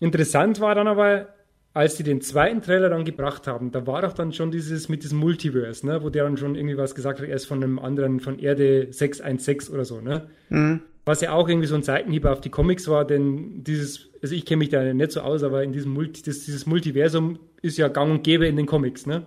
[0.00, 1.28] Interessant war dann aber,
[1.74, 5.02] als sie den zweiten Trailer dann gebracht haben, da war doch dann schon dieses mit
[5.02, 7.78] diesem Multiverse, ne, wo der dann schon irgendwie was gesagt hat, er ist von einem
[7.78, 10.28] anderen, von Erde 616 oder so, ne?
[10.48, 10.80] Mhm.
[11.08, 14.44] Was ja auch irgendwie so ein Seitenhieb auf die Comics war, denn dieses, also ich
[14.44, 17.88] kenne mich da nicht so aus, aber in diesem Multi, das, dieses Multiversum ist ja
[17.88, 19.26] gang und gäbe in den Comics, ne?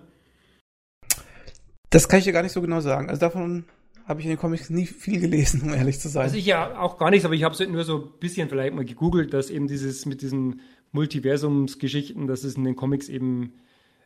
[1.90, 3.10] Das kann ich dir gar nicht so genau sagen.
[3.10, 3.64] Also davon
[4.06, 6.22] habe ich in den Comics nie viel gelesen, um ehrlich zu sein.
[6.22, 8.74] Also ich ja auch gar nichts, aber ich habe es nur so ein bisschen vielleicht
[8.74, 10.60] mal gegoogelt, dass eben dieses mit diesen
[10.92, 13.54] Multiversumsgeschichten, dass es in den Comics eben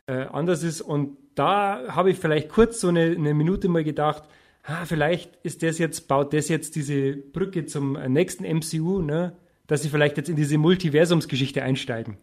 [0.07, 0.81] äh, anders ist.
[0.81, 4.23] Und da habe ich vielleicht kurz so eine, eine Minute mal gedacht,
[4.67, 9.35] ah, vielleicht ist das jetzt, baut das jetzt diese Brücke zum nächsten MCU, ne?
[9.65, 12.17] dass sie vielleicht jetzt in diese Multiversumsgeschichte einsteigen.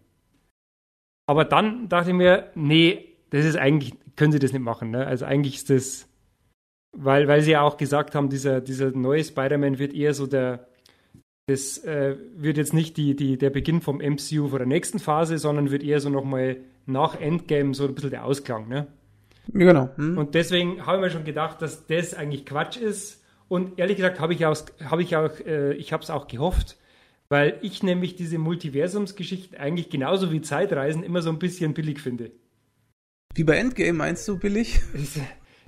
[1.26, 4.90] Aber dann dachte ich mir, nee, das ist eigentlich, können sie das nicht machen.
[4.90, 5.06] Ne?
[5.06, 6.06] Also eigentlich ist das,
[6.92, 10.68] weil, weil sie ja auch gesagt haben, dieser, dieser neue Spider-Man wird eher so der,
[11.46, 15.38] das äh, wird jetzt nicht die, die, der Beginn vom MCU vor der nächsten Phase,
[15.38, 18.68] sondern wird eher so nochmal nach Endgame so ein bisschen der Ausklang.
[18.68, 18.86] Ne?
[19.52, 19.90] Genau.
[19.96, 20.18] Hm.
[20.18, 23.22] Und deswegen habe ich mir schon gedacht, dass das eigentlich Quatsch ist.
[23.48, 26.76] Und ehrlich gesagt habe ich auch, habe ich auch, äh, ich habe es auch gehofft,
[27.28, 32.30] weil ich nämlich diese Multiversumsgeschichten eigentlich genauso wie Zeitreisen immer so ein bisschen billig finde.
[33.34, 34.80] Wie bei Endgame meinst du billig?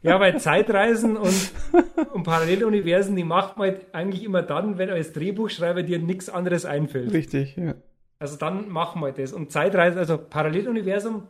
[0.03, 1.51] Ja, weil Zeitreisen und,
[2.13, 6.65] und Paralleluniversen, die macht man halt eigentlich immer dann, wenn als Drehbuchschreiber dir nichts anderes
[6.65, 7.13] einfällt.
[7.13, 7.75] Richtig, ja.
[8.19, 9.33] Also dann machen wir das.
[9.33, 11.25] Und Zeitreisen, also Paralleluniversum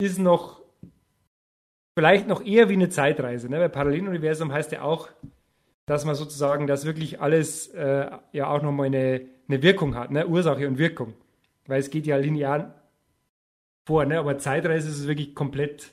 [0.00, 0.59] ist noch
[2.00, 3.60] vielleicht noch eher wie eine Zeitreise, ne?
[3.60, 5.10] weil Paralleluniversum heißt ja auch,
[5.84, 10.26] dass man sozusagen, dass wirklich alles äh, ja auch nochmal eine, eine Wirkung hat, ne?
[10.26, 11.12] Ursache und Wirkung.
[11.66, 12.74] Weil es geht ja linear
[13.84, 14.18] vor, ne?
[14.18, 15.92] aber Zeitreise ist wirklich komplett,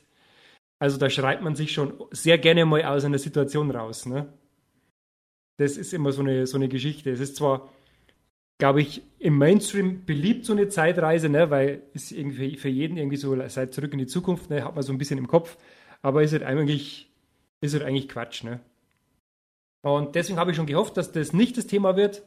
[0.78, 4.06] also da schreibt man sich schon sehr gerne mal aus einer Situation raus.
[4.06, 4.32] Ne?
[5.58, 7.10] Das ist immer so eine, so eine Geschichte.
[7.10, 7.68] Es ist zwar,
[8.56, 11.50] glaube ich, im Mainstream beliebt, so eine Zeitreise, ne?
[11.50, 14.64] weil es irgendwie für jeden irgendwie so seit zurück in die Zukunft, ne?
[14.64, 15.58] hat man so ein bisschen im Kopf,
[16.02, 17.10] aber ist halt eigentlich,
[17.60, 18.44] ist halt eigentlich Quatsch.
[18.44, 18.60] Ne?
[19.82, 22.22] Und deswegen habe ich schon gehofft, dass das nicht das Thema wird.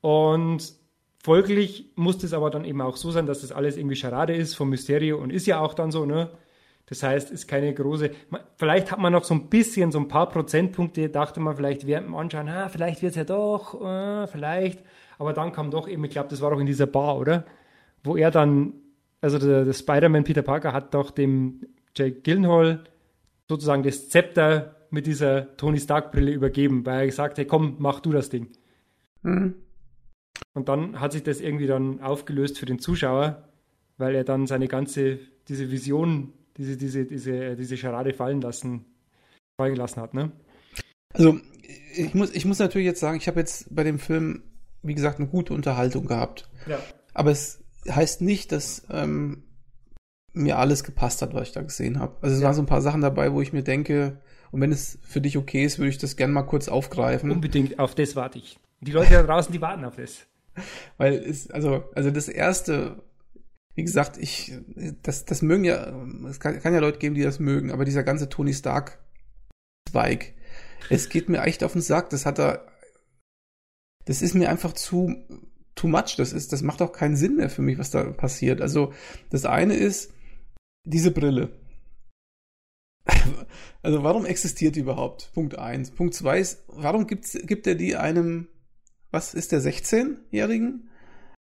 [0.00, 0.72] Und
[1.22, 4.54] folglich muss das aber dann eben auch so sein, dass das alles irgendwie Charade ist
[4.54, 6.30] vom Mysterio und ist ja auch dann so, ne?
[6.86, 8.10] Das heißt, ist keine große.
[8.56, 12.08] Vielleicht hat man noch so ein bisschen, so ein paar Prozentpunkte, dachte man vielleicht während
[12.08, 14.80] dem Anschauen, ah, vielleicht wird es ja doch, äh, vielleicht.
[15.18, 17.44] Aber dann kam doch eben, ich glaube, das war auch in dieser Bar, oder?
[18.02, 18.74] Wo er dann,
[19.20, 21.60] also der, der Spider-Man Peter Parker hat doch dem
[21.96, 22.82] Jake Gyllenhaal
[23.48, 28.12] sozusagen das Zepter mit dieser Tony Stark-Brille übergeben, weil er gesagt hat, komm, mach du
[28.12, 28.48] das Ding.
[29.22, 29.54] Mhm.
[30.54, 33.48] Und dann hat sich das irgendwie dann aufgelöst für den Zuschauer,
[33.96, 38.84] weil er dann seine ganze, diese Vision, diese, diese, diese, diese Charade fallen lassen,
[39.56, 40.32] fallen gelassen hat, ne?
[41.14, 41.38] Also,
[41.94, 44.42] ich muss, ich muss natürlich jetzt sagen, ich habe jetzt bei dem Film,
[44.82, 46.48] wie gesagt, eine gute Unterhaltung gehabt.
[46.66, 46.78] Ja.
[47.14, 49.44] Aber es heißt nicht, dass ähm,
[50.32, 52.16] mir alles gepasst hat, was ich da gesehen habe.
[52.22, 52.46] Also es ja.
[52.46, 54.18] waren so ein paar Sachen dabei, wo ich mir denke,
[54.50, 57.30] und wenn es für dich okay ist, würde ich das gerne mal kurz aufgreifen.
[57.30, 58.58] Unbedingt, auf das warte ich.
[58.80, 60.26] Die Leute da draußen, die warten auf das.
[60.98, 63.02] Weil es, also, also das erste,
[63.74, 64.52] wie gesagt, ich,
[65.02, 65.92] das, das mögen ja,
[66.28, 68.98] es kann, kann ja Leute geben, die das mögen, aber dieser ganze Tony Stark
[69.90, 70.34] Zweig,
[70.90, 72.66] es geht mir echt auf den Sack, das hat er,
[74.04, 75.14] das ist mir einfach zu,
[75.74, 78.60] too much, das ist, das macht auch keinen Sinn mehr für mich, was da passiert.
[78.60, 78.92] Also,
[79.30, 80.12] das eine ist,
[80.84, 81.50] diese Brille.
[83.84, 85.32] Also warum existiert die überhaupt?
[85.34, 85.90] Punkt eins.
[85.90, 88.46] Punkt zwei ist, warum gibt's, gibt er die einem,
[89.10, 90.88] was ist der 16-Jährigen?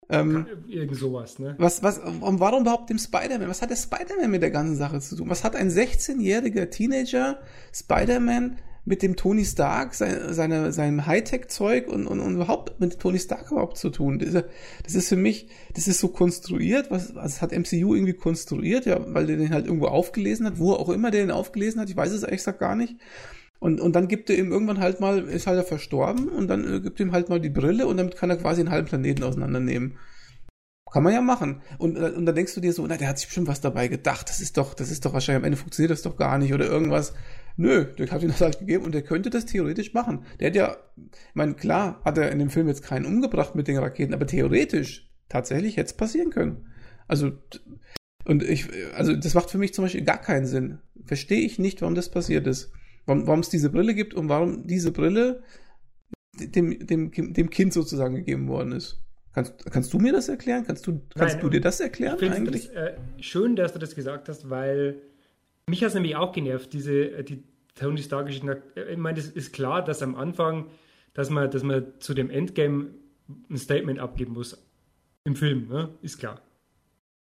[0.09, 1.55] Ähm, Irgend sowas, ne?
[1.59, 3.49] Was, was, und warum überhaupt dem Spider-Man?
[3.49, 5.31] Was hat der Spider-Man mit der ganzen Sache zu tun?
[5.31, 7.41] Was hat ein 16-jähriger Teenager
[7.73, 13.19] Spider-Man mit dem Tony Stark, seine, seine, seinem Hightech-Zeug und, und, und überhaupt mit Tony
[13.19, 14.19] Stark überhaupt zu tun.
[14.19, 14.45] Das,
[14.83, 19.01] das ist für mich, das ist so konstruiert, was, was hat MCU irgendwie konstruiert, ja,
[19.15, 21.97] weil der den halt irgendwo aufgelesen hat, wo auch immer der den aufgelesen hat, ich
[21.97, 22.97] weiß es ehrlich gesagt gar nicht.
[23.59, 26.71] Und, und dann gibt er ihm irgendwann halt mal, ist halt er verstorben und dann
[26.71, 29.23] äh, gibt ihm halt mal die Brille und damit kann er quasi einen halben Planeten
[29.23, 29.97] auseinandernehmen.
[30.93, 31.63] Kann man ja machen.
[31.79, 33.89] Und, äh, und dann denkst du dir so, na, der hat sich bestimmt was dabei
[33.89, 34.29] gedacht.
[34.29, 36.67] Das ist doch, das ist doch wahrscheinlich am Ende funktioniert das doch gar nicht oder
[36.67, 37.15] irgendwas.
[37.57, 40.25] Nö, der hat ihm das halt gegeben und der könnte das theoretisch machen.
[40.41, 43.69] Der hat ja, ich meine, klar hat er in dem Film jetzt keinen umgebracht mit
[43.69, 46.67] den Raketen, aber theoretisch tatsächlich hätte es passieren können.
[47.07, 47.33] Also,
[48.25, 50.79] und ich, also das macht für mich zum Beispiel gar keinen Sinn.
[51.05, 52.73] Verstehe ich nicht, warum das passiert ist.
[53.07, 55.43] Warum, warum es diese Brille gibt und warum diese Brille
[56.41, 59.01] dem, dem, dem Kind sozusagen gegeben worden ist.
[59.33, 60.65] Kannst, kannst du mir das erklären?
[60.67, 62.69] Kannst du, kannst Nein, du dir das erklären ich eigentlich?
[62.69, 65.03] Das, äh, schön, dass du das gesagt hast, weil
[65.69, 67.43] mich hat es nämlich auch genervt, diese äh, die
[67.75, 68.63] Tony Stark-Geschichte.
[68.91, 70.71] Ich meine, es ist klar, dass am Anfang,
[71.13, 72.91] dass man, dass man zu dem Endgame
[73.51, 74.63] ein Statement abgeben muss.
[75.25, 75.89] Im Film, ne?
[76.03, 76.41] ist klar.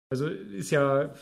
[0.09, 1.13] Also ist ja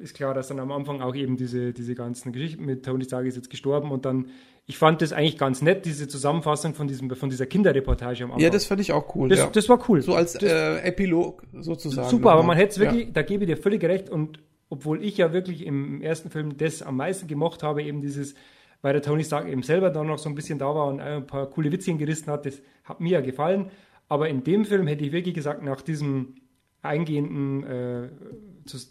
[0.00, 3.26] ist klar, dass dann am Anfang auch eben diese, diese ganzen Geschichten mit Tony Stark
[3.26, 4.28] ist jetzt gestorben und dann,
[4.66, 8.42] ich fand das eigentlich ganz nett, diese Zusammenfassung von, diesem, von dieser Kinderreportage am Anfang.
[8.42, 9.28] Ja, das fand ich auch cool.
[9.28, 9.46] Das, ja.
[9.48, 10.02] das war cool.
[10.02, 12.08] So als äh, Epilog sozusagen.
[12.08, 13.12] Super, aber man hätte es wirklich, ja.
[13.12, 14.38] da gebe ich dir völlig recht und
[14.70, 18.34] obwohl ich ja wirklich im ersten Film das am meisten gemocht habe, eben dieses,
[18.82, 21.26] weil der Tony Stark eben selber dann noch so ein bisschen da war und ein
[21.26, 23.70] paar coole Witzchen gerissen hat, das hat mir ja gefallen.
[24.08, 26.36] Aber in dem Film hätte ich wirklich gesagt, nach diesem
[26.82, 28.08] eingehenden, äh,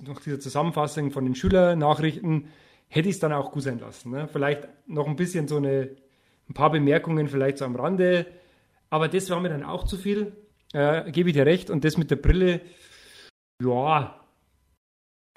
[0.05, 2.47] nach dieser Zusammenfassung von den Schülernachrichten,
[2.87, 4.11] hätte ich es dann auch gut sein lassen.
[4.11, 4.27] Ne?
[4.27, 5.89] Vielleicht noch ein bisschen so eine,
[6.49, 8.25] ein paar Bemerkungen vielleicht so am Rande,
[8.89, 10.33] aber das war mir dann auch zu viel,
[10.73, 11.69] äh, gebe ich dir recht.
[11.69, 12.61] Und das mit der Brille,
[13.61, 14.16] ja,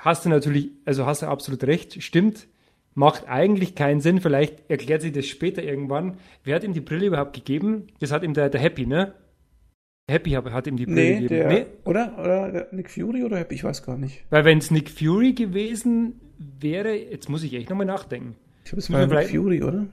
[0.01, 2.49] hast du natürlich, also hast du absolut recht, stimmt,
[2.95, 4.21] macht eigentlich keinen Sinn.
[4.21, 6.17] Vielleicht erklärt sich das später irgendwann.
[6.43, 7.87] Wer hat ihm die Brille überhaupt gegeben?
[8.01, 9.15] Das hat ihm der, der Happy, ne?
[10.11, 11.29] Happy hat ihm die Brille nee, gegeben.
[11.29, 12.19] Der, nee, oder?
[12.19, 13.55] Oder Nick Fury oder Happy?
[13.55, 14.25] Ich weiß gar nicht.
[14.31, 18.35] Weil wenn es Nick Fury gewesen wäre, jetzt muss ich echt nochmal nachdenken.
[18.65, 19.87] Ich glaube, es war Nick Fury, oder?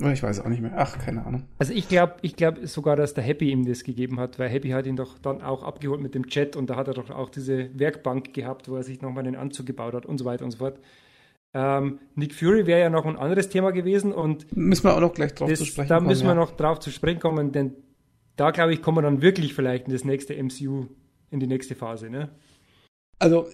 [0.00, 0.72] Ich weiß auch nicht mehr.
[0.76, 1.44] Ach, keine Ahnung.
[1.58, 4.70] Also ich glaube ich glaub sogar, dass der Happy ihm das gegeben hat, weil Happy
[4.70, 7.28] hat ihn doch dann auch abgeholt mit dem Chat und da hat er doch auch
[7.28, 10.52] diese Werkbank gehabt, wo er sich nochmal den Anzug gebaut hat und so weiter und
[10.52, 10.78] so fort.
[11.52, 15.12] Ähm, Nick Fury wäre ja noch ein anderes Thema gewesen und müssen wir auch noch
[15.12, 16.36] gleich drauf das, zu sprechen Da kommen, müssen wir ja.
[16.36, 17.74] noch drauf zu sprechen kommen, denn
[18.36, 20.86] da glaube ich, kommen wir dann wirklich vielleicht in das nächste MCU,
[21.30, 22.30] in die nächste Phase, ne?
[23.20, 23.48] Also,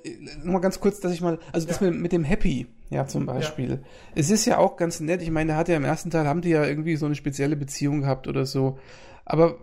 [0.45, 3.71] nochmal ganz kurz, dass ich mal, also das mit, mit dem Happy, ja, zum Beispiel.
[3.71, 3.79] Ja.
[4.15, 6.41] Es ist ja auch ganz nett, ich meine, der hat ja im ersten Teil, haben
[6.41, 8.79] die ja irgendwie so eine spezielle Beziehung gehabt oder so.
[9.25, 9.57] Aber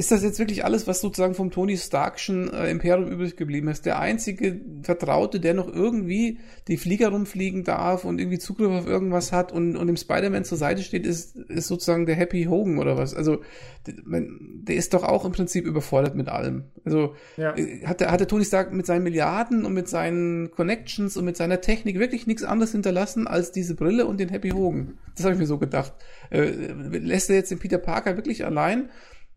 [0.00, 3.84] ist das jetzt wirklich alles, was sozusagen vom Tony Starkschen äh, Imperium übrig geblieben ist?
[3.84, 9.30] Der einzige Vertraute, der noch irgendwie die Flieger rumfliegen darf und irgendwie Zugriff auf irgendwas
[9.30, 12.96] hat und, und dem Spider-Man zur Seite steht, ist, ist sozusagen der Happy Hogan oder
[12.96, 13.14] was?
[13.14, 13.42] Also,
[13.86, 16.64] der, ist doch auch im Prinzip überfordert mit allem.
[16.86, 17.54] Also, ja.
[17.54, 21.26] Äh, hat, der, hat der Tony Stark mit seinen Milliarden und mit seinen Connections und
[21.26, 24.98] mit seiner Technik wirklich nichts anderes hinterlassen als diese Brille und den Happy Hogan?
[25.14, 25.92] Das habe ich mir so gedacht.
[26.30, 28.88] Äh, lässt er jetzt den Peter Parker wirklich allein?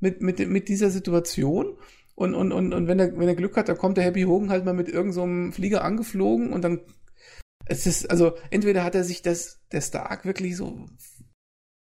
[0.04, 1.78] Mit, mit, mit dieser Situation.
[2.14, 4.52] Und, und, und, und wenn er, wenn er Glück hat, dann kommt der Happy Hogan
[4.52, 6.82] halt mal mit irgendeinem so Flieger angeflogen und dann
[7.66, 10.86] es ist, also entweder hat er sich das, der Stark wirklich so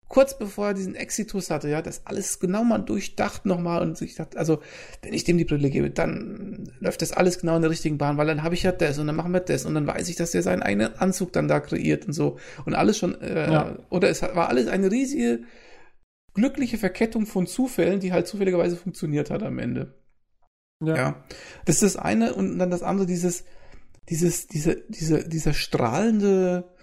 [0.08, 4.14] kurz bevor er diesen Exitus hatte, ja, das alles genau mal durchdacht nochmal und sich
[4.14, 4.60] dachte, also
[5.02, 8.18] wenn ich dem die Brille gebe, dann läuft das alles genau in der richtigen Bahn,
[8.18, 10.16] weil dann habe ich ja das und dann machen wir das und dann weiß ich,
[10.16, 13.76] dass der seinen eigenen Anzug dann da kreiert und so und alles schon, äh, ja.
[13.90, 15.40] oder es war alles eine riesige
[16.34, 19.94] glückliche Verkettung von Zufällen, die halt zufälligerweise funktioniert hat am Ende.
[20.82, 20.96] Ja.
[20.96, 21.24] ja.
[21.66, 23.46] Das ist das eine und dann das andere, dieses,
[24.10, 26.74] dieses, diese, diese, dieser strahlende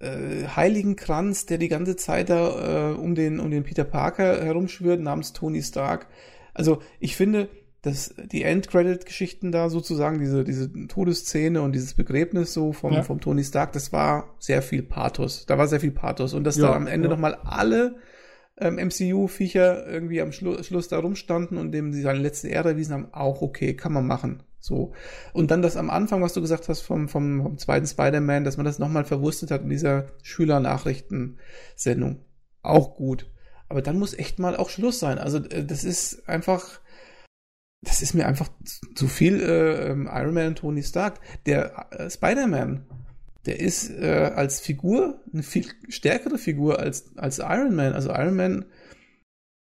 [0.00, 5.00] äh, Heiligenkranz, der die ganze Zeit da äh, um den, um den Peter Parker herumschwirrt,
[5.00, 6.08] namens Tony Stark.
[6.54, 7.48] Also ich finde,
[7.82, 13.02] dass die Endcredit-Geschichten da sozusagen, diese, diese Todesszene und dieses Begräbnis so vom, ja.
[13.02, 15.46] vom Tony Stark, das war sehr viel Pathos.
[15.46, 16.34] Da war sehr viel Pathos.
[16.34, 17.14] Und dass ja, da am Ende ja.
[17.14, 17.96] nochmal alle
[18.60, 22.94] ähm, MCU-Viecher irgendwie am Schlu Schluss da rumstanden und dem sie seine letzte Ehre erwiesen
[22.94, 24.42] haben, auch okay, kann man machen.
[24.60, 24.92] So.
[25.32, 28.56] Und dann das am Anfang, was du gesagt hast vom, vom, vom zweiten Spider-Man, dass
[28.56, 32.24] man das nochmal verwurstet hat in dieser Schüler-Nachrichtensendung.
[32.62, 33.30] Auch gut.
[33.68, 35.18] Aber dann muss echt mal auch Schluss sein.
[35.18, 36.80] Also, äh, das ist einfach,
[37.82, 38.48] das ist mir einfach
[38.94, 41.20] zu viel äh, ähm, Iron Man und Tony Stark.
[41.46, 42.84] Der äh, Spider-Man
[43.46, 47.92] der ist äh, als Figur eine viel stärkere Figur als, als Iron Man.
[47.92, 48.66] Also Iron Man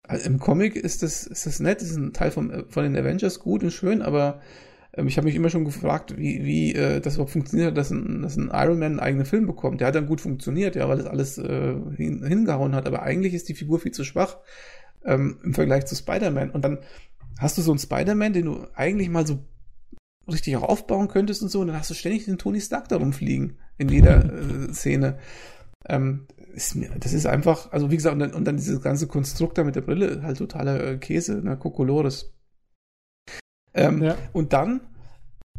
[0.07, 3.39] also im Comic ist das, ist das nett, ist ein Teil vom, von den Avengers
[3.39, 4.41] gut und schön, aber
[4.93, 8.21] ähm, ich habe mich immer schon gefragt, wie, wie äh, das überhaupt funktioniert, dass ein,
[8.21, 9.81] dass ein Iron Man einen eigenen Film bekommt.
[9.81, 13.33] Der hat dann gut funktioniert, ja, weil das alles äh, hin, hingehauen hat, aber eigentlich
[13.33, 14.37] ist die Figur viel zu schwach
[15.05, 16.51] ähm, im Vergleich zu Spider-Man.
[16.51, 16.79] Und dann
[17.37, 19.39] hast du so einen Spider-Man, den du eigentlich mal so
[20.27, 22.97] richtig auch aufbauen könntest und so, und dann hast du ständig den Tony Stark da
[22.97, 24.25] rumfliegen in jeder
[24.69, 25.19] äh, Szene.
[25.87, 29.07] Ähm, ist mir, das ist einfach, also wie gesagt, und dann, und dann dieses ganze
[29.07, 32.33] Konstrukt da mit der Brille, halt totaler äh, Käse, ne, Kokolores.
[33.73, 34.17] Ähm, ja.
[34.33, 34.81] Und dann,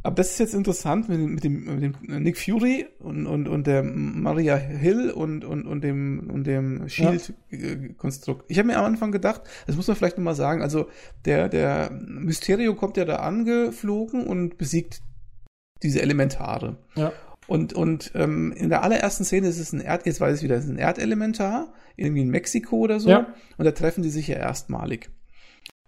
[0.03, 3.49] aber das ist jetzt interessant mit dem, mit dem, mit dem Nick Fury und, und,
[3.49, 8.45] und der Maria Hill und, und, und dem, und dem Shield-Konstrukt.
[8.49, 10.89] Ich habe mir am Anfang gedacht, das muss man vielleicht nochmal sagen, also
[11.25, 15.03] der, der Mysterio kommt ja da angeflogen und besiegt
[15.83, 16.77] diese Elementare.
[16.95, 17.13] Ja.
[17.49, 20.57] Und, und ähm, in der allerersten Szene ist es ein Erd, jetzt weiß ich wieder,
[20.57, 23.09] es ist ein Erdelementar, irgendwie in Mexiko oder so.
[23.09, 23.35] Ja.
[23.57, 25.11] Und da treffen die sich ja erstmalig.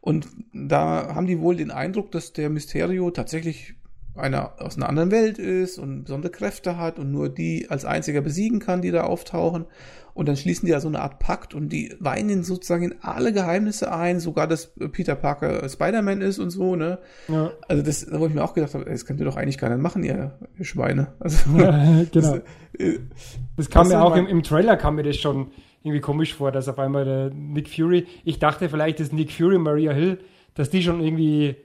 [0.00, 3.74] Und da haben die wohl den Eindruck, dass der Mysterio tatsächlich
[4.16, 8.20] einer aus einer anderen Welt ist und besondere Kräfte hat und nur die als einziger
[8.20, 9.66] besiegen kann, die da auftauchen.
[10.12, 13.32] Und dann schließen die ja so eine Art Pakt und die weinen sozusagen in alle
[13.32, 16.98] Geheimnisse ein, sogar dass Peter Parker Spider-Man ist und so, ne?
[17.28, 17.52] Ja.
[17.68, 20.02] Also das, wo ich mir auch gedacht habe, das könnt ihr doch eigentlich keiner machen,
[20.02, 21.14] ihr, ihr Schweine.
[21.20, 22.10] Also, ja, genau.
[22.12, 22.42] Das,
[22.78, 22.98] äh,
[23.56, 26.68] das kam mir auch im, im Trailer kam mir das schon irgendwie komisch vor, dass
[26.68, 30.18] auf einmal der Nick Fury, ich dachte vielleicht ist Nick Fury Maria Hill,
[30.54, 31.56] dass die schon irgendwie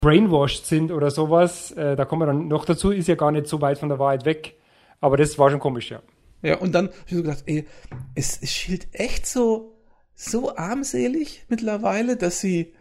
[0.00, 1.72] brainwashed sind oder sowas.
[1.72, 3.98] Äh, da kommen wir dann noch dazu, ist ja gar nicht so weit von der
[3.98, 4.56] Wahrheit weg.
[5.00, 6.02] Aber das war schon komisch, ja.
[6.42, 7.66] Ja, und dann habe ich so gedacht, ey,
[8.14, 9.76] es, es schielt echt so,
[10.14, 12.72] so armselig mittlerweile, dass sie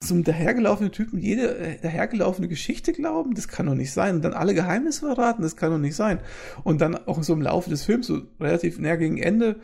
[0.00, 4.16] zum dahergelaufenen Typen jede äh, dahergelaufene Geschichte glauben, das kann doch nicht sein.
[4.16, 6.20] Und dann alle Geheimnisse verraten, das kann doch nicht sein.
[6.64, 9.60] Und dann auch so im Laufe des Films, so relativ näher gegen Ende,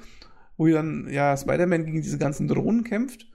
[0.57, 3.27] wo dann ja Spider-Man gegen diese ganzen Drohnen kämpft.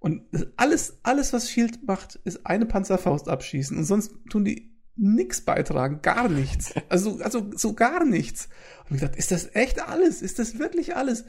[0.00, 0.22] Und
[0.56, 3.76] alles, alles, was Shield macht, ist eine Panzerfaust abschießen.
[3.76, 6.74] Und sonst tun die nichts beitragen, gar nichts.
[6.88, 8.48] Also, also so gar nichts.
[8.88, 10.22] Und ich dachte, ist das echt alles?
[10.22, 11.24] Ist das wirklich alles?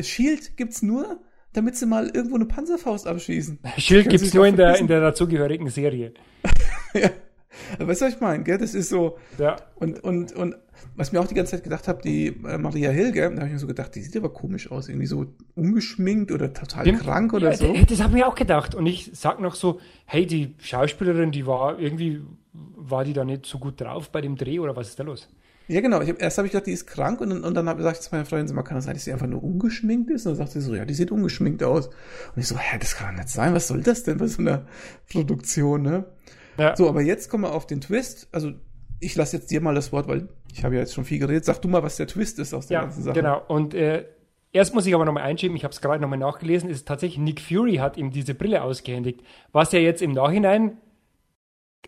[0.00, 1.20] Shield gibt's nur,
[1.52, 3.60] damit sie mal irgendwo eine Panzerfaust abschießen.
[3.78, 6.14] Shield gibt's nur in der, in der dazugehörigen Serie.
[6.94, 7.10] ja.
[7.78, 8.58] weißt du, was ich meine, gell?
[8.58, 9.18] Das ist so.
[9.38, 9.56] Ja.
[9.74, 10.56] Und, und, und
[10.96, 13.30] was mir auch die ganze Zeit gedacht habe, die äh, Maria Hill, gell?
[13.30, 16.52] Da habe ich mir so gedacht, die sieht aber komisch aus, irgendwie so ungeschminkt oder
[16.52, 17.00] total Stimmt.
[17.00, 17.72] krank oder ja, so.
[17.72, 18.74] d- Das habe ich mir auch gedacht.
[18.74, 23.46] Und ich sag noch so, hey, die Schauspielerin, die war irgendwie, war die da nicht
[23.46, 25.28] so gut drauf bei dem Dreh oder was ist da los?
[25.68, 26.00] Ja, genau.
[26.02, 27.84] Ich hab, erst habe ich gedacht, die ist krank und, dann- und dann habe ich
[27.86, 30.26] gesagt zu meiner Freundin, mal, kann das sein, dass sie einfach nur ungeschminkt ist?
[30.26, 31.86] Und dann sagt sie so, ja, die sieht ungeschminkt aus.
[31.86, 31.94] Und
[32.36, 33.54] ich so, hä, das kann doch nicht sein.
[33.54, 34.66] Was soll das denn bei so einer
[35.10, 36.04] Produktion, ne?
[36.58, 36.76] Ja.
[36.76, 38.28] So, aber jetzt kommen wir auf den Twist.
[38.32, 38.52] Also,
[39.00, 41.44] ich lasse jetzt dir mal das Wort, weil ich habe ja jetzt schon viel geredet.
[41.44, 43.14] Sag du mal, was der Twist ist aus der Ja, ganzen Sache.
[43.14, 43.42] genau.
[43.48, 44.04] Und äh,
[44.52, 47.40] erst muss ich aber nochmal einschieben, ich habe es gerade nochmal nachgelesen, ist tatsächlich Nick
[47.40, 49.20] Fury hat ihm diese Brille ausgehändigt,
[49.52, 50.76] was ja jetzt im Nachhinein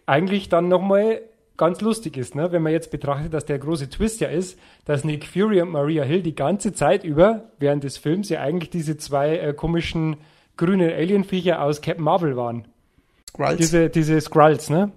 [0.06, 1.20] eigentlich dann nochmal
[1.56, 2.50] ganz lustig ist, ne?
[2.50, 6.02] wenn man jetzt betrachtet, dass der große Twist ja ist, dass Nick Fury und Maria
[6.02, 10.16] Hill die ganze Zeit über, während des Films, ja eigentlich diese zwei äh, komischen
[10.56, 12.66] grünen Alienviecher aus Captain Marvel waren.
[13.28, 13.56] Skrulls.
[13.56, 14.90] Diese, diese Skrulls, ne?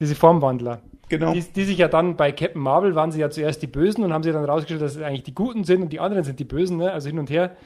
[0.00, 0.80] Diese Formwandler.
[1.08, 1.32] Genau.
[1.32, 4.12] Die, die sich ja dann bei Captain Marvel waren sie ja zuerst die Bösen und
[4.12, 6.44] haben sie dann rausgestellt, dass es eigentlich die Guten sind und die anderen sind die
[6.44, 6.92] Bösen, ne?
[6.92, 7.56] also hin und her.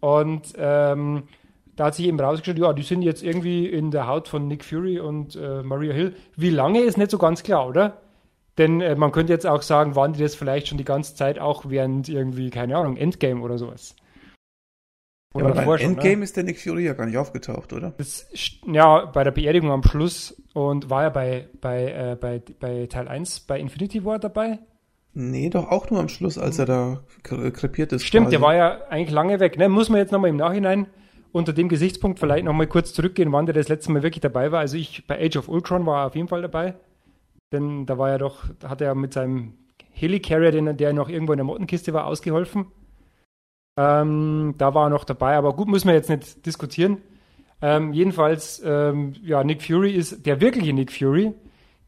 [0.00, 1.24] Und ähm,
[1.76, 4.64] da hat sich eben rausgestellt, ja, die sind jetzt irgendwie in der Haut von Nick
[4.64, 6.14] Fury und äh, Maria Hill.
[6.36, 7.98] Wie lange ist nicht so ganz klar, oder?
[8.58, 11.38] Denn äh, man könnte jetzt auch sagen, waren die das vielleicht schon die ganze Zeit
[11.38, 13.96] auch während irgendwie, keine Ahnung, Endgame oder sowas.
[15.36, 15.80] Ja, aber beim ne?
[15.80, 17.92] Endgame ist der Nick Fury ja gar nicht aufgetaucht, oder?
[17.98, 18.28] Das,
[18.66, 23.08] ja, bei der Beerdigung am Schluss und war ja bei, bei, äh, bei, bei Teil
[23.08, 24.60] 1 bei Infinity War dabei.
[25.12, 28.04] Nee, doch auch nur am Schluss, als er da kre- krepiert ist.
[28.04, 28.36] Stimmt, quasi.
[28.36, 29.58] der war ja eigentlich lange weg.
[29.58, 29.68] Ne?
[29.68, 30.86] Muss man jetzt nochmal im Nachhinein
[31.32, 34.60] unter dem Gesichtspunkt vielleicht nochmal kurz zurückgehen, wann der das letzte Mal wirklich dabei war.
[34.60, 36.74] Also ich bei Age of Ultron war er auf jeden Fall dabei.
[37.52, 39.54] Denn da war er doch, da hat er mit seinem
[39.90, 42.66] Helicarrier, den, der noch irgendwo in der Mottenkiste war, ausgeholfen.
[43.76, 46.98] Ähm, da war er noch dabei, aber gut, müssen wir jetzt nicht diskutieren.
[47.60, 51.32] Ähm, jedenfalls, ähm, ja, Nick Fury ist der wirkliche Nick Fury.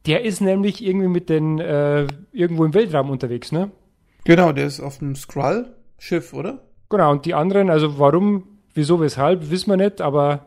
[0.07, 3.71] Der ist nämlich irgendwie mit den äh, irgendwo im Weltraum unterwegs, ne?
[4.25, 6.63] Genau, der ist auf dem Skrull-Schiff, oder?
[6.89, 8.45] Genau, und die anderen, also warum,
[8.75, 10.47] wieso, weshalb, wissen wir nicht, aber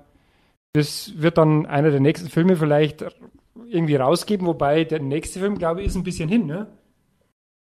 [0.74, 3.06] das wird dann einer der nächsten Filme vielleicht
[3.70, 6.68] irgendwie rausgeben, wobei der nächste Film, glaube ich, ist ein bisschen hin, ne?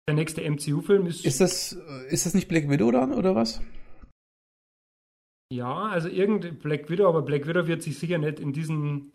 [0.07, 1.73] Der nächste MCU-Film ist, Ist das,
[2.09, 3.61] ist das nicht Black Widow dann, oder was?
[5.49, 9.13] ja, also irgend Black Widow, aber Black Widow wird sich sicher nicht in diesen,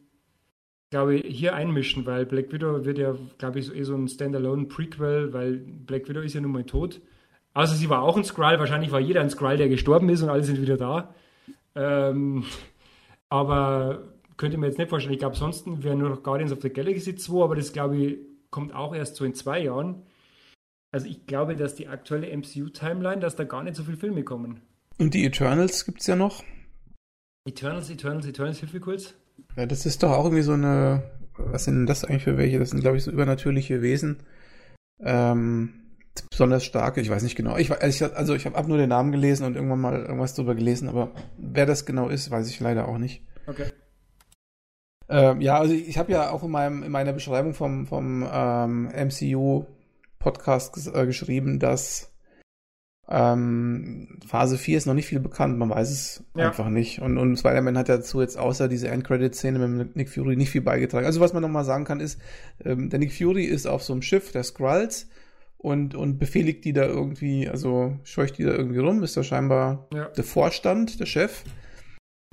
[0.90, 4.08] glaube ich, hier einmischen, weil Black Widow wird ja, glaube ich, so, eh so ein
[4.08, 7.00] Standalone-Prequel, weil Black Widow ist ja nun mal tot.
[7.54, 10.30] Außer sie war auch ein Skrull, wahrscheinlich war jeder ein Skrull, der gestorben ist und
[10.30, 11.14] alle sind wieder da.
[11.74, 12.44] Ähm,
[13.28, 15.12] aber könnte mir jetzt nicht vorstellen.
[15.14, 18.18] Ich glaube, sonst wäre nur noch Guardians of the Galaxy 2, aber das, glaube ich,
[18.50, 20.02] kommt auch erst so in zwei Jahren.
[20.92, 24.60] Also ich glaube, dass die aktuelle MCU-Timeline, dass da gar nicht so viele Filme kommen.
[24.98, 26.44] Und die Eternals gibt's ja noch.
[27.46, 29.14] Eternals, Eternals, Eternals, hilf mir kurz.
[29.56, 31.02] Ja, das ist doch auch irgendwie so eine,
[31.36, 32.58] was sind denn das eigentlich für welche?
[32.58, 34.22] Das sind, glaube ich, so übernatürliche Wesen.
[35.00, 35.72] Ähm,
[36.30, 37.56] besonders starke, ich weiß nicht genau.
[37.56, 40.90] Ich, also ich habe ab nur den Namen gelesen und irgendwann mal irgendwas drüber gelesen,
[40.90, 43.22] aber wer das genau ist, weiß ich leider auch nicht.
[43.46, 43.64] Okay.
[45.08, 48.84] Ähm, ja, also ich habe ja auch in, meinem, in meiner Beschreibung vom, vom ähm,
[48.94, 49.81] MCU-Podcast
[50.24, 52.12] ges äh, geschrieben, dass
[53.08, 56.46] ähm, Phase 4 ist noch nicht viel bekannt, man weiß es Ja.
[56.48, 57.00] einfach nicht.
[57.02, 61.04] Und, und Spider-Man hat dazu jetzt außer diese Endcredit-Szene mit Nick Fury nicht viel beigetragen.
[61.06, 62.20] Also was man nochmal sagen kann ist,
[62.64, 65.08] ähm, der Nick Fury ist auf so einem Schiff der Skrulls
[65.58, 69.88] und, und befehligt die da irgendwie, also scheucht die da irgendwie rum, ist da scheinbar
[69.92, 70.06] Ja.
[70.08, 71.42] der Vorstand, der Chef.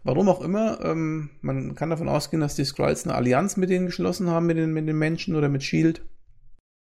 [0.03, 3.87] Warum auch immer, ähm, man kann davon ausgehen, dass die Skrulls eine Allianz mit denen
[3.87, 6.03] geschlossen haben, mit den, mit den Menschen oder mit Shield,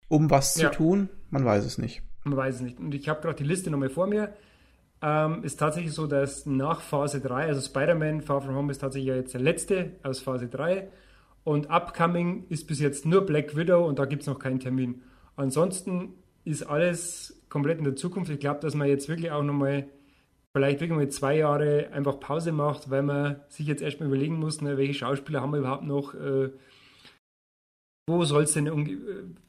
[0.07, 0.71] um was Ja.
[0.71, 1.09] zu tun.
[1.29, 2.01] Man weiß es nicht.
[2.23, 2.79] Man weiß es nicht.
[2.79, 4.33] Und ich habe gerade die Liste nochmal vor mir.
[5.01, 9.09] Ähm, ist tatsächlich so, dass nach Phase 3, also Spider-Man Far From Home ist tatsächlich
[9.09, 10.87] ja jetzt der letzte aus Phase 3.
[11.43, 15.03] Und Upcoming ist bis jetzt nur Black Widow und da gibt es noch keinen Termin.
[15.35, 18.31] Ansonsten ist alles komplett in der Zukunft.
[18.31, 19.87] Ich glaube, dass man jetzt wirklich auch nochmal,
[20.55, 24.61] vielleicht wirklich mal zwei Jahre einfach Pause macht, weil man sich jetzt erstmal überlegen muss,
[24.61, 26.49] ne, welche Schauspieler haben wir überhaupt noch, äh,
[28.09, 28.67] wo soll es denn,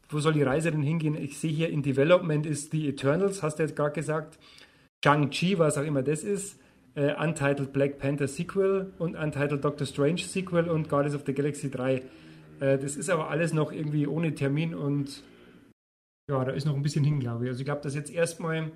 [0.08, 1.16] wo soll die Reise denn hingehen?
[1.16, 4.38] Ich sehe hier in Development ist die Eternals, hast du jetzt gerade gesagt.
[5.04, 6.58] Shang-Chi, was auch immer das ist.
[6.94, 11.70] Äh, Untitled Black Panther Sequel und Untitled Doctor Strange Sequel und Guardians of the Galaxy
[11.70, 12.02] 3.
[12.60, 15.22] Äh, das ist aber alles noch irgendwie ohne Termin und
[16.28, 17.50] ja, da ist noch ein bisschen hin, glaube ich.
[17.50, 18.70] Also ich glaube, dass jetzt erstmal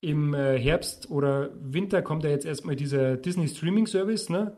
[0.00, 4.52] im äh, Herbst oder Winter kommt ja jetzt erstmal dieser Disney Streaming Service, ne?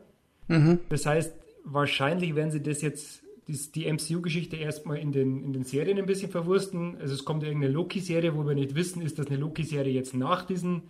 [0.47, 0.79] Mhm.
[0.89, 5.97] Das heißt, wahrscheinlich werden sie das jetzt, die MCU-Geschichte erstmal in den, in den Serien
[5.97, 6.97] ein bisschen verwursten.
[6.99, 10.45] Also es kommt irgendeine Loki-Serie, wo wir nicht wissen, ist das eine Loki-Serie jetzt nach
[10.45, 10.83] diesen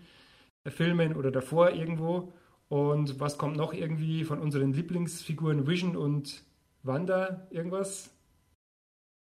[0.63, 2.33] äh, Filmen oder davor irgendwo.
[2.69, 6.43] Und was kommt noch irgendwie von unseren Lieblingsfiguren Vision und
[6.83, 7.47] Wanda?
[7.51, 8.09] Irgendwas?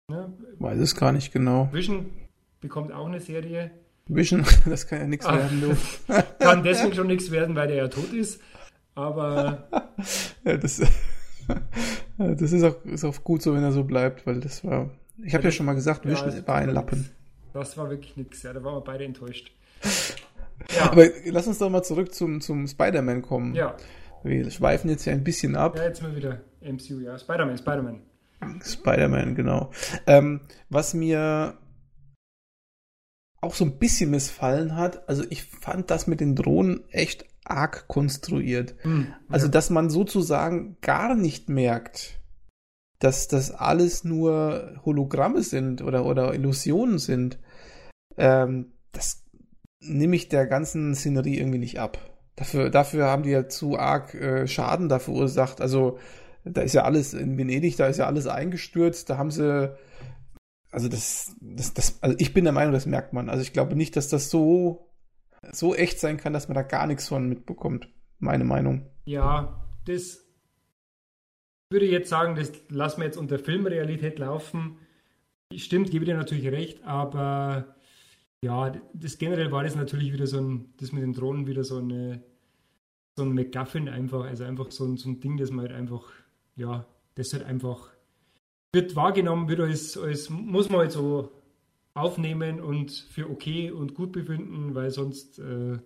[0.08, 0.34] Ne?
[0.60, 1.70] Weiß es gar nicht genau.
[1.72, 2.06] Vision
[2.62, 3.72] bekommt auch eine Serie.
[4.08, 5.38] Vision, das kann ja nichts ah.
[5.38, 6.24] werden, du.
[6.40, 8.42] kann deswegen schon nichts werden, weil der ja tot ist.
[8.94, 9.68] Aber.
[10.46, 10.82] ja, das,
[12.18, 14.90] das ist, auch, ist auch gut so, wenn er so bleibt, weil das war.
[15.24, 17.10] Ich habe ja, schon mal gesagt, Vision ja, war ein Lappen.
[17.54, 19.52] Das war wirklich nichts, ja, da waren wir beide enttäuscht.
[20.74, 20.90] Ja.
[20.90, 23.56] Aber lass uns doch mal zurück zum, zum Spider-Man kommen.
[23.56, 23.76] Ja.
[24.24, 25.76] Wir schweifen jetzt ja ein bisschen ab.
[25.78, 27.20] Ja, jetzt mal wieder MCU, ja.
[27.20, 28.02] Spider-Man, Spider-Man.
[28.64, 29.72] Spider-Man, genau.
[30.08, 31.58] Ähm, was mir
[33.42, 37.88] auch so ein bisschen missfallen hat, also ich fand das mit den Drohnen echt arg
[37.88, 38.76] konstruiert.
[38.84, 42.20] Mhm, also, dass man sozusagen gar nicht merkt,
[43.00, 47.40] dass das alles nur Hologramme sind oder, oder Illusionen sind.
[48.18, 49.24] Ähm, das
[49.80, 51.98] nehme ich der ganzen Szenerie irgendwie nicht ab.
[52.36, 55.62] Dafür, dafür haben die ja zu arg äh, Schaden da verursacht.
[55.62, 56.00] Also
[56.46, 59.76] da ist ja alles in Venedig, da ist ja alles eingestürzt, da haben sie,
[60.72, 63.30] also das, das, das, also ich bin der Meinung, das merkt man.
[63.30, 64.85] Also ich glaube nicht, dass das so,
[65.52, 67.90] so echt sein kann, dass man da gar nichts von mitbekommt.
[68.20, 68.88] Meine Meinung.
[69.06, 70.26] Ja, das
[71.70, 74.78] würde ich jetzt sagen, das lassen wir jetzt unter Filmrealität laufen.
[75.56, 77.76] Stimmt, gebe dir natürlich recht, aber
[78.44, 81.78] ja, das generell war das natürlich wieder so ein, das mit den Drohnen wieder so
[81.78, 82.24] eine,
[83.16, 86.12] so ein McGuffin einfach, also einfach so ein, so ein Ding, das man halt einfach
[86.56, 86.86] ja,
[87.16, 87.92] das halt einfach
[88.74, 91.35] wird wahrgenommen, wird als, als muss man halt so
[91.96, 95.80] aufnehmen und für okay und gut befinden, weil sonst äh,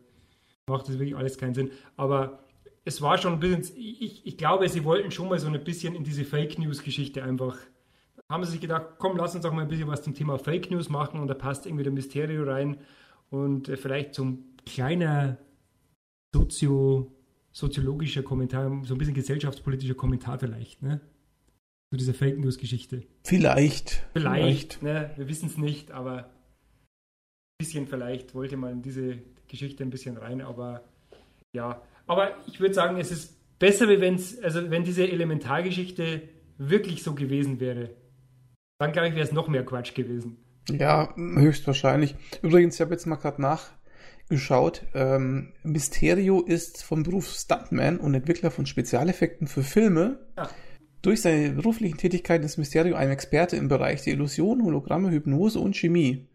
[0.67, 1.71] macht das wirklich alles keinen Sinn.
[1.95, 2.43] Aber
[2.83, 5.95] es war schon ein bisschen, ich, ich glaube, sie wollten schon mal so ein bisschen
[5.95, 7.57] in diese Fake News-Geschichte einfach,
[8.29, 10.71] haben sie sich gedacht, komm, lass uns auch mal ein bisschen was zum Thema Fake
[10.71, 12.77] News machen und da passt irgendwie der Mysterio rein
[13.29, 15.37] und äh, vielleicht so ein kleiner
[16.35, 17.11] Sozio-
[17.51, 21.01] soziologischer Kommentar, so ein bisschen gesellschaftspolitischer Kommentar vielleicht, ne?
[21.91, 23.03] Zu dieser Fake News-Geschichte.
[23.23, 24.03] Vielleicht.
[24.13, 24.83] Vielleicht, vielleicht.
[24.83, 25.11] Ne?
[25.15, 26.25] Wir wissen es nicht, aber ein
[27.57, 29.17] bisschen vielleicht wollte man in diese
[29.47, 30.83] Geschichte ein bisschen rein, aber
[31.53, 31.81] ja.
[32.05, 36.21] Aber ich würde sagen, es ist besser, wenn es, also wenn diese Elementargeschichte
[36.57, 37.89] wirklich so gewesen wäre.
[38.79, 40.37] Dann glaube ich, wäre es noch mehr Quatsch gewesen.
[40.69, 42.15] Ja, höchstwahrscheinlich.
[42.41, 43.71] Übrigens, ich habe jetzt mal gerade nach
[44.29, 44.85] geschaut.
[44.93, 50.19] Ähm, Mysterio ist vom Beruf Stuntman und Entwickler von Spezialeffekten für Filme.
[50.35, 50.53] Ach.
[51.01, 55.75] Durch seine beruflichen Tätigkeiten ist Mysterio ein Experte im Bereich der Illusion, Hologramme, Hypnose und
[55.75, 56.27] Chemie.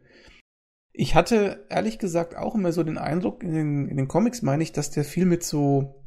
[0.93, 4.63] Ich hatte ehrlich gesagt auch immer so den Eindruck, in den, in den Comics meine
[4.63, 6.03] ich, dass der viel mit so,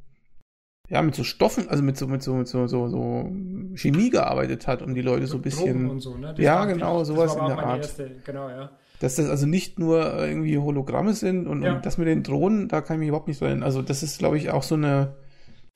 [0.89, 3.29] ja, mit so Stoffen, also mit so, mit so, mit so, so, so
[3.75, 5.99] Chemie gearbeitet hat, um die Leute so ein bisschen.
[5.99, 6.33] So, ne?
[6.37, 7.79] Ja, genau, sowas in der Art.
[7.79, 8.71] Erste, genau, ja.
[8.99, 11.75] Dass das also nicht nur irgendwie Hologramme sind und, ja.
[11.75, 13.63] und das mit den Drohnen, da kann ich mich überhaupt nicht so erinnern.
[13.63, 15.13] Also das ist, glaube ich, auch so eine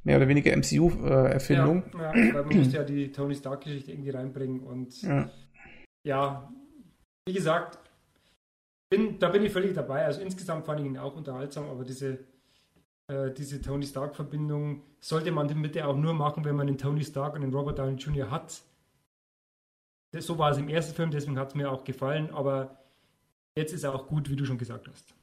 [0.04, 1.84] mehr oder weniger MCU-Erfindung.
[1.94, 5.30] Äh, ja, ja, weil man muss ja die Tony Stark-Geschichte irgendwie reinbringen und ja.
[6.06, 6.54] ja,
[7.28, 7.80] wie gesagt,
[8.90, 10.06] bin, da bin ich völlig dabei.
[10.06, 12.20] Also insgesamt fand ich ihn auch unterhaltsam, aber diese,
[13.08, 17.04] äh, diese Tony Stark-Verbindung sollte man in Mitte auch nur machen, wenn man den Tony
[17.04, 18.30] Stark und den Robert Downey Jr.
[18.30, 18.62] hat.
[20.18, 22.82] So war es im ersten Film, deswegen hat es mir auch gefallen, aber
[23.56, 25.14] Jetzt ist er auch gut, wie du schon gesagt hast.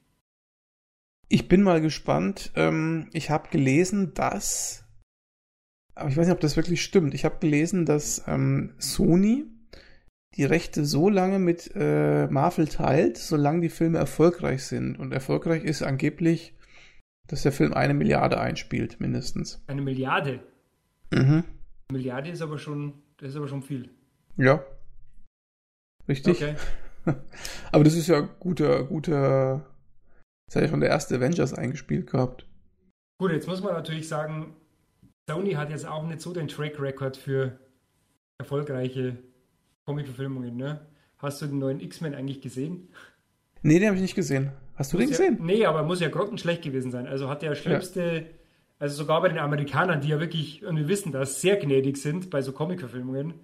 [1.28, 2.52] Ich bin mal gespannt.
[2.56, 4.84] Ähm, ich habe gelesen, dass,
[5.94, 7.14] aber ich weiß nicht, ob das wirklich stimmt.
[7.14, 9.44] Ich habe gelesen, dass ähm, Sony
[10.36, 14.98] die Rechte so lange mit äh, Marvel teilt, solange die Filme erfolgreich sind.
[14.98, 16.54] Und erfolgreich ist angeblich,
[17.26, 19.62] dass der Film eine Milliarde einspielt, mindestens.
[19.66, 20.40] Eine Milliarde?
[21.10, 21.44] Mhm.
[21.44, 21.44] Eine
[21.92, 23.90] Milliarde ist aber schon, das ist aber schon viel.
[24.36, 24.64] Ja.
[26.08, 26.42] Richtig.
[26.42, 26.54] Okay.
[27.72, 29.66] Aber das ist ja guter, guter.
[30.48, 32.46] Das hat ja schon der erste Avengers eingespielt gehabt.
[33.20, 34.56] Gut, jetzt muss man natürlich sagen,
[35.28, 37.58] Sony hat jetzt auch nicht so den Track Record für
[38.38, 39.18] erfolgreiche
[39.84, 40.80] Comic-Verfilmungen, ne?
[41.18, 42.88] Hast du den neuen X-Men eigentlich gesehen?
[43.62, 44.52] Nee, den habe ich nicht gesehen.
[44.76, 45.44] Hast du muss den ja, gesehen?
[45.44, 47.06] Nee, aber muss ja grottenschlecht gewesen sein.
[47.06, 48.22] Also hat der schlimmste, ja.
[48.78, 52.30] also sogar bei den Amerikanern, die ja wirklich, und wir wissen das, sehr gnädig sind
[52.30, 53.34] bei so Comic-Verfilmungen,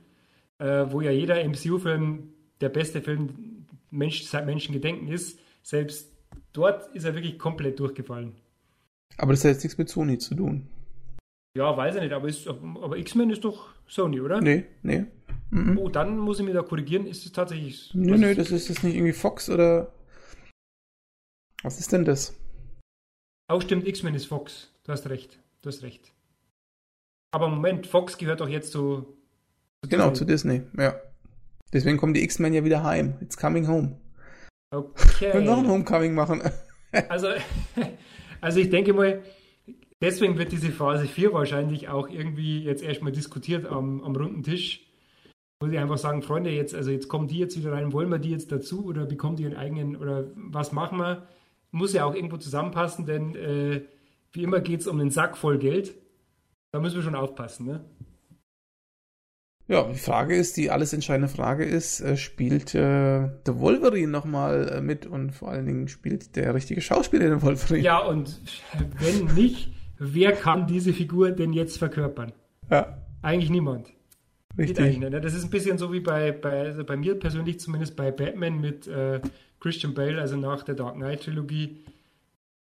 [0.58, 2.32] äh, wo ja jeder MCU-Film
[2.62, 6.13] der beste Film Mensch, seit Menschengedenken ist, selbst
[6.54, 8.34] dort ist er wirklich komplett durchgefallen.
[9.18, 10.66] Aber das hat jetzt nichts mit Sony zu tun.
[11.56, 12.28] Ja, weiß ich nicht, aber,
[12.82, 14.40] aber X-Men ist doch Sony, oder?
[14.40, 15.04] Nee, nee.
[15.50, 15.78] Mhm.
[15.78, 17.90] Oh, dann muss ich mir da korrigieren, ist es tatsächlich.
[17.94, 19.92] Nö, nö, das ist das nicht irgendwie Fox oder.
[21.62, 22.34] Was ist denn das?
[23.48, 24.70] Auch stimmt, X-Men ist Fox.
[24.84, 25.38] Du hast recht.
[25.62, 26.12] Du hast recht.
[27.32, 29.06] Aber Moment, Fox gehört doch jetzt zu.
[29.82, 30.18] zu genau, Disney.
[30.18, 31.00] zu Disney, ja.
[31.72, 33.14] Deswegen kommen die X-Men ja wieder heim.
[33.20, 33.96] It's coming home.
[34.74, 35.32] Okay.
[35.32, 36.42] Wir noch ein Homecoming machen.
[37.08, 37.28] also,
[38.40, 39.22] also ich denke mal,
[40.00, 44.86] deswegen wird diese Phase 4 wahrscheinlich auch irgendwie jetzt erstmal diskutiert am, am runden Tisch.
[45.60, 48.18] wo sie einfach sagen, Freunde, jetzt, also jetzt kommen die jetzt wieder rein, wollen wir
[48.18, 51.26] die jetzt dazu oder bekommen die ihren eigenen oder was machen wir?
[51.70, 53.82] Muss ja auch irgendwo zusammenpassen, denn äh,
[54.32, 55.94] wie immer geht es um einen Sack voll Geld.
[56.72, 57.84] Da müssen wir schon aufpassen, ne?
[59.66, 64.68] Ja, die Frage ist, die alles entscheidende Frage ist, äh, spielt äh, der Wolverine nochmal
[64.68, 67.82] äh, mit und vor allen Dingen spielt der richtige Schauspieler den Wolverine?
[67.82, 68.40] Ja, und
[68.98, 72.32] wenn nicht, wer kann diese Figur denn jetzt verkörpern?
[72.70, 72.98] Ja.
[73.22, 73.88] Eigentlich niemand.
[74.58, 74.98] Richtig.
[74.98, 75.10] Ne?
[75.10, 78.60] Das ist ein bisschen so wie bei, bei, also bei mir persönlich zumindest bei Batman
[78.60, 79.20] mit äh,
[79.60, 81.84] Christian Bale, also nach der Dark Knight Trilogie.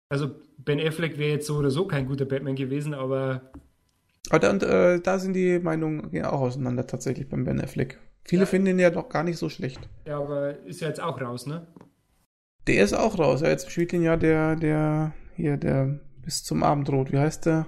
[0.09, 3.51] Also Ben Affleck wäre jetzt so oder so kein guter Batman gewesen, aber
[4.29, 7.99] aber und, äh, da sind die Meinungen gehen auch auseinander tatsächlich beim Ben Affleck.
[8.25, 8.45] Viele ja.
[8.47, 9.89] finden ihn ja doch gar nicht so schlecht.
[10.05, 11.67] Ja, aber ist ja jetzt auch raus, ne?
[12.67, 13.41] Der ist auch raus.
[13.41, 17.11] Ja, jetzt spielt ihn ja der, der, hier, der bis zum Abend rot.
[17.11, 17.67] Wie heißt der?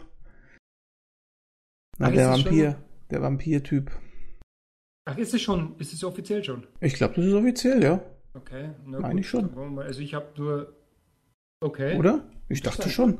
[1.97, 2.71] Na, Ach, der Vampir.
[2.71, 2.83] Schon?
[3.11, 3.91] Der Vampir-Typ.
[5.05, 5.77] Ach, ist es schon?
[5.77, 6.65] Ist es offiziell schon?
[6.79, 8.01] Ich glaube, das ist offiziell, ja.
[8.33, 9.77] Okay, na Meine ich schon.
[9.79, 10.75] Also ich habe nur.
[11.61, 11.97] Okay.
[11.97, 12.27] Oder?
[12.49, 13.19] Ich dachte schon.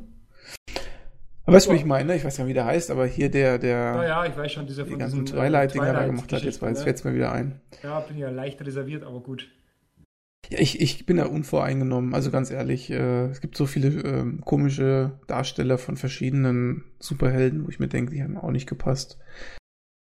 [1.45, 2.15] Aber weißt du, wie ich meine?
[2.15, 3.77] Ich weiß ja, wie der heißt, aber hier der, der.
[3.77, 6.61] Ja, ja, ich weiß schon, dieser von die ganzen Twilight-Dinger Twilight da gemacht hat, jetzt,
[6.61, 6.75] ne?
[6.75, 7.61] fällt es mir wieder ein.
[7.83, 9.47] Ja, bin ja leicht reserviert, aber gut.
[10.49, 14.25] Ja, ich, ich bin da unvoreingenommen, also ganz ehrlich, äh, es gibt so viele äh,
[14.43, 19.19] komische Darsteller von verschiedenen Superhelden, wo ich mir denke, die haben auch nicht gepasst.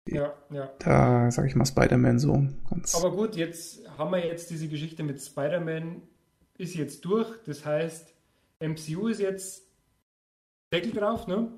[0.09, 0.70] Ja, ja.
[0.78, 2.95] Da sage ich mal Spider-Man so ganz.
[2.95, 6.03] Aber gut, jetzt haben wir jetzt diese Geschichte mit Spider-Man,
[6.59, 8.14] ist jetzt durch, das heißt,
[8.61, 9.66] MCU ist jetzt
[10.73, 11.49] Deckel drauf, ne?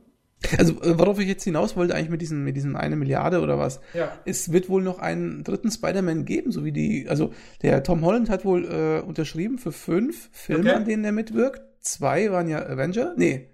[0.56, 3.58] Also, äh, worauf ich jetzt hinaus wollte, eigentlich mit diesen, mit diesen eine Milliarde oder
[3.58, 4.12] was, ja.
[4.24, 7.32] es wird wohl noch einen dritten Spider-Man geben, so wie die, also
[7.62, 10.76] der Tom Holland hat wohl äh, unterschrieben für fünf Filme, okay.
[10.76, 11.62] an denen er mitwirkt.
[11.80, 13.48] Zwei waren ja Avenger, nee.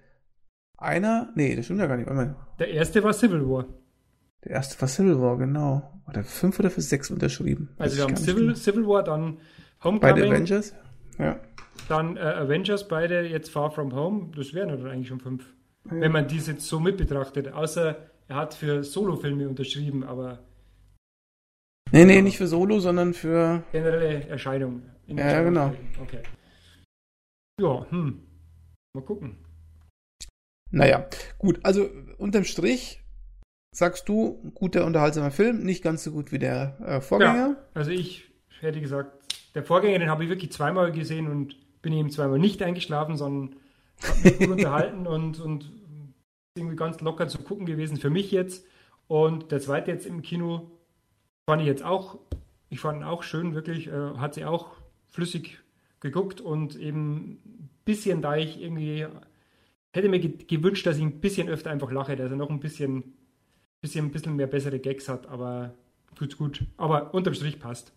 [0.76, 2.34] Einer, nee, das stimmt ja gar nicht.
[2.58, 3.66] Der erste war Civil War.
[4.44, 5.90] Der erste war Civil War, genau.
[6.06, 7.70] Oder für fünf oder für sechs unterschrieben.
[7.78, 9.38] Also wir haben Civil, Civil War, dann
[9.82, 10.00] Homecoming.
[10.00, 10.74] Beide Avengers,
[11.18, 11.40] ja.
[11.88, 15.54] Dann äh, Avengers beide, jetzt Far From Home, das wären dann eigentlich schon fünf.
[15.86, 16.00] Ja.
[16.00, 17.52] Wenn man dies jetzt so mit betrachtet.
[17.52, 17.96] Außer
[18.28, 20.38] er hat für Solo-Filme unterschrieben, aber.
[21.92, 23.62] Nee, nee, nicht für Solo, sondern für.
[23.72, 24.82] Generelle Erscheinung.
[25.06, 25.74] Ja, genau.
[26.00, 26.20] Okay.
[27.60, 28.20] Ja, hm.
[28.94, 29.36] Mal gucken.
[30.70, 31.06] Naja,
[31.38, 33.04] gut, also unterm Strich
[33.72, 37.48] sagst du, guter, unterhaltsamer Film, nicht ganz so gut wie der äh, Vorgänger.
[37.48, 38.24] Ja, also ich
[38.60, 39.12] hätte gesagt,
[39.54, 43.56] der Vorgänger, den habe ich wirklich zweimal gesehen und bin eben zweimal nicht eingeschlafen, sondern
[44.02, 45.70] habe mich gut unterhalten und, und
[46.56, 48.66] irgendwie ganz locker zu gucken gewesen für mich jetzt.
[49.06, 50.70] Und der zweite jetzt im Kino
[51.48, 52.18] fand ich jetzt auch,
[52.70, 54.72] ich fand ihn auch schön, wirklich, äh, hat sie auch
[55.06, 55.60] flüssig
[56.00, 59.06] geguckt und eben ein bisschen, da ich irgendwie
[59.92, 63.14] hätte mir gewünscht, dass ich ein bisschen öfter einfach lache, dass er noch ein bisschen,
[63.80, 65.74] bisschen, ein bisschen mehr bessere Gags hat, aber
[66.14, 66.64] tut's gut.
[66.78, 67.92] Aber unterm Strich passt.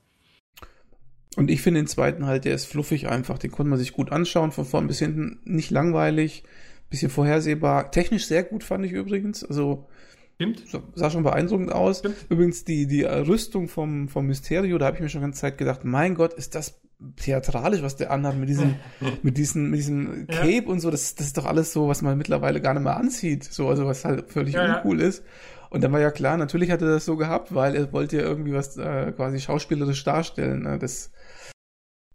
[1.38, 3.38] Und ich finde den zweiten halt, der ist fluffig einfach.
[3.38, 6.43] Den konnte man sich gut anschauen, von vorn bis hinten nicht langweilig,
[6.89, 7.91] bisschen vorhersehbar.
[7.91, 9.43] Technisch sehr gut fand ich übrigens.
[9.43, 9.88] Also
[10.35, 10.63] Stimmt.
[10.95, 11.99] sah schon beeindruckend aus.
[11.99, 12.15] Stimmt.
[12.29, 15.85] Übrigens die, die Rüstung vom, vom Mysterio, da habe ich mir schon ganze Zeit gedacht,
[15.85, 16.79] mein Gott, ist das
[17.17, 18.75] theatralisch, was der anhat mit diesem,
[19.21, 20.67] mit diesem, mit diesem Cape ja.
[20.67, 20.89] und so.
[20.89, 23.43] Das, das ist doch alles so, was man mittlerweile gar nicht mehr anzieht.
[23.43, 25.07] So, also was halt völlig ja, uncool ja.
[25.07, 25.23] ist.
[25.70, 28.24] Und dann war ja klar, natürlich hat er das so gehabt, weil er wollte ja
[28.24, 30.63] irgendwie was äh, quasi schauspielerisch darstellen.
[30.63, 30.80] Ne?
[30.80, 31.11] Das,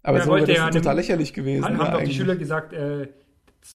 [0.02, 1.64] aber ja, so wäre das ja total lächerlich gewesen.
[1.64, 3.08] Haben, haben doch die Schüler gesagt, äh,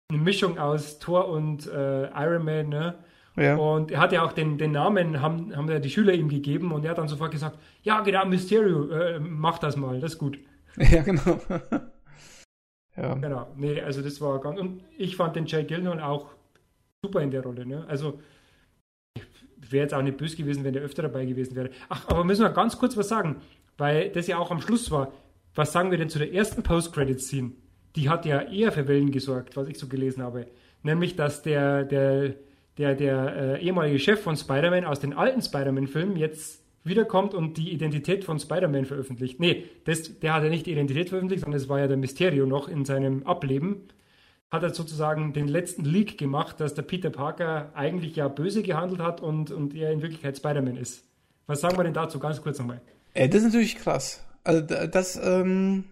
[0.09, 2.95] eine Mischung aus Thor und äh, Iron Man, ne?
[3.35, 3.55] Ja.
[3.55, 6.71] Und er hat ja auch den, den Namen, haben, haben ja die Schüler ihm gegeben
[6.71, 10.19] und er hat dann sofort gesagt, ja genau, Mysterio, äh, mach das mal, das ist
[10.19, 10.39] gut.
[10.77, 11.39] Ja, genau.
[12.97, 13.13] ja.
[13.15, 16.31] Genau, nee, also das war ganz, und ich fand den Jay Gilnon auch
[17.03, 17.85] super in der Rolle, ne?
[17.87, 18.19] Also
[19.73, 21.71] wäre jetzt auch nicht böse gewesen, wenn der öfter dabei gewesen wäre.
[21.89, 23.41] Ach, aber müssen wir ganz kurz was sagen,
[23.77, 25.11] weil das ja auch am Schluss war
[25.55, 27.51] was sagen wir denn zu der ersten Post-Credit-Scene?
[27.95, 30.47] Die hat ja eher für Wellen gesorgt, was ich so gelesen habe.
[30.81, 32.33] Nämlich, dass der, der,
[32.77, 37.71] der, der äh, ehemalige Chef von Spider-Man aus den alten Spider-Man-Filmen jetzt wiederkommt und die
[37.71, 39.39] Identität von Spider-Man veröffentlicht.
[39.39, 42.45] Nee, das, der hat ja nicht die Identität veröffentlicht, sondern es war ja der Mysterio
[42.45, 43.83] noch in seinem Ableben.
[44.53, 49.01] Hat er sozusagen den letzten Leak gemacht, dass der Peter Parker eigentlich ja böse gehandelt
[49.01, 51.03] hat und, und er in Wirklichkeit Spider-Man ist.
[51.47, 52.19] Was sagen wir denn dazu?
[52.19, 52.79] Ganz kurz nochmal.
[53.15, 54.23] Äh, das ist natürlich krass.
[54.43, 55.85] Also das, ähm,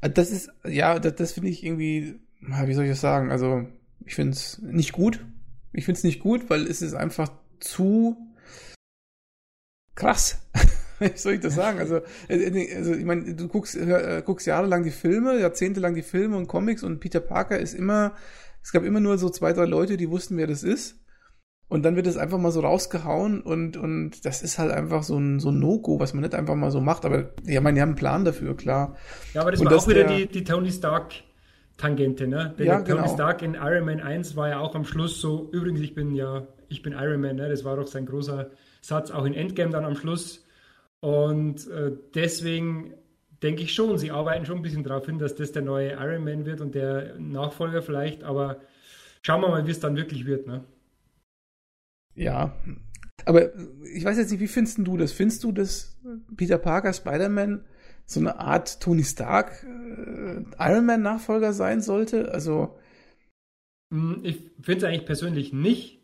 [0.00, 3.32] das ist, ja, das, das finde ich irgendwie, wie soll ich das sagen?
[3.32, 3.66] Also
[4.06, 5.18] ich finde es nicht gut.
[5.72, 8.16] Ich finde es nicht gut, weil es ist einfach zu
[9.96, 10.40] krass.
[11.14, 11.78] wie soll ich das sagen?
[11.78, 16.02] Also, äh, äh, also ich meine, du guckst, äh, guckst jahrelang die Filme, jahrzehntelang die
[16.02, 18.14] Filme und Comics und Peter Parker ist immer,
[18.62, 20.96] es gab immer nur so zwei, drei Leute, die wussten, wer das ist.
[21.68, 25.16] Und dann wird es einfach mal so rausgehauen und, und das ist halt einfach so
[25.16, 27.04] ein, so ein No-Go, was man nicht einfach mal so macht.
[27.04, 28.96] Aber ja, meine, die haben einen Plan dafür, klar.
[29.34, 31.14] Ja, aber das und war auch wieder die, die Tony Stark
[31.76, 32.54] Tangente, ne?
[32.58, 33.14] Denn ja, der Tony genau.
[33.14, 36.48] Stark in Iron Man 1 war ja auch am Schluss so, übrigens, ich bin ja,
[36.68, 37.48] ich bin Iron Man, ne?
[37.48, 40.44] Das war doch sein großer Satz, auch in Endgame dann am Schluss.
[41.00, 42.94] Und äh, deswegen
[43.42, 46.24] denke ich schon, sie arbeiten schon ein bisschen darauf hin, dass das der neue Iron
[46.24, 48.60] Man wird und der Nachfolger vielleicht, aber
[49.22, 50.64] schauen wir mal, wie es dann wirklich wird, ne?
[52.14, 52.54] Ja.
[53.24, 53.50] Aber
[53.84, 55.12] ich weiß jetzt nicht, wie findest du das?
[55.12, 55.98] Findest du, dass
[56.36, 57.64] Peter Parker Spider-Man
[58.06, 62.32] so eine Art Tony Stark äh, Iron Man Nachfolger sein sollte?
[62.32, 62.78] Also
[63.92, 66.00] Hm, Ich finde es eigentlich persönlich nicht.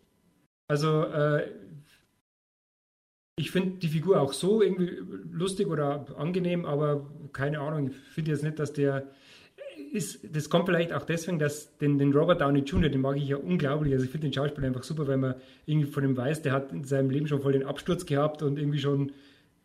[0.68, 1.50] Also, äh,
[3.36, 4.98] ich finde die Figur auch so irgendwie
[5.30, 9.06] lustig oder angenehm, aber keine Ahnung, ich finde jetzt nicht, dass der
[9.92, 13.28] ist, das kommt vielleicht auch deswegen, dass den, den Robert Downey Jr., den mag ich
[13.28, 13.92] ja unglaublich.
[13.92, 15.34] Also ich finde den Schauspieler einfach super, weil man
[15.66, 18.58] irgendwie von ihm weiß, der hat in seinem Leben schon voll den Absturz gehabt und
[18.58, 19.12] irgendwie schon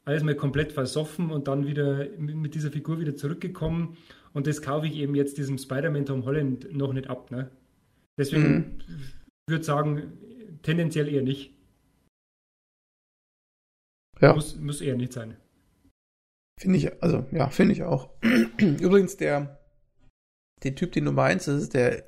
[0.04, 3.98] alles mal komplett versoffen und dann wieder mit dieser Figur wieder zurückgekommen.
[4.34, 7.32] Und das kaufe ich eben jetzt diesem Spider-Man Tom Holland noch nicht ab.
[7.32, 7.50] Ne?
[8.18, 8.80] Deswegen
[9.48, 10.14] würde sagen,
[10.64, 11.54] tendenziell eher nicht.
[14.22, 15.36] Ja, Muss, muss eher nicht sein.
[16.60, 18.10] finde ich, also ja, finde ich auch.
[18.60, 19.62] Übrigens der
[20.64, 22.04] der Typ, den du meinst, das ist der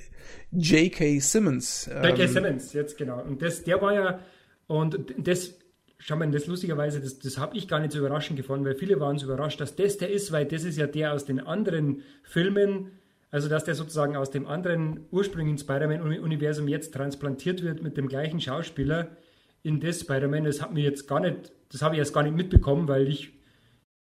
[0.51, 1.19] J.K.
[1.19, 1.89] Simmons.
[1.91, 2.23] J.K.
[2.23, 3.21] Ähm, Simmons, jetzt genau.
[3.21, 4.19] Und das, der war ja,
[4.67, 5.55] und das,
[5.97, 8.99] schau mal, das lustigerweise, das, das habe ich gar nicht so überraschend gefunden, weil viele
[8.99, 12.03] waren so überrascht, dass das der ist, weil das ist ja der aus den anderen
[12.23, 12.91] Filmen,
[13.31, 18.39] also dass der sozusagen aus dem anderen ursprünglichen Spider-Man-Universum jetzt transplantiert wird mit dem gleichen
[18.39, 19.17] Schauspieler
[19.63, 20.43] in das Spider-Man.
[20.43, 23.33] Das hat mir jetzt gar nicht, das habe ich erst gar nicht mitbekommen, weil ich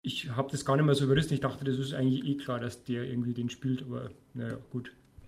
[0.08, 1.34] ich habe das gar nicht mehr so überrissen.
[1.34, 4.94] Ich dachte, das ist eigentlich eh klar, dass der irgendwie den spielt, aber naja, gut.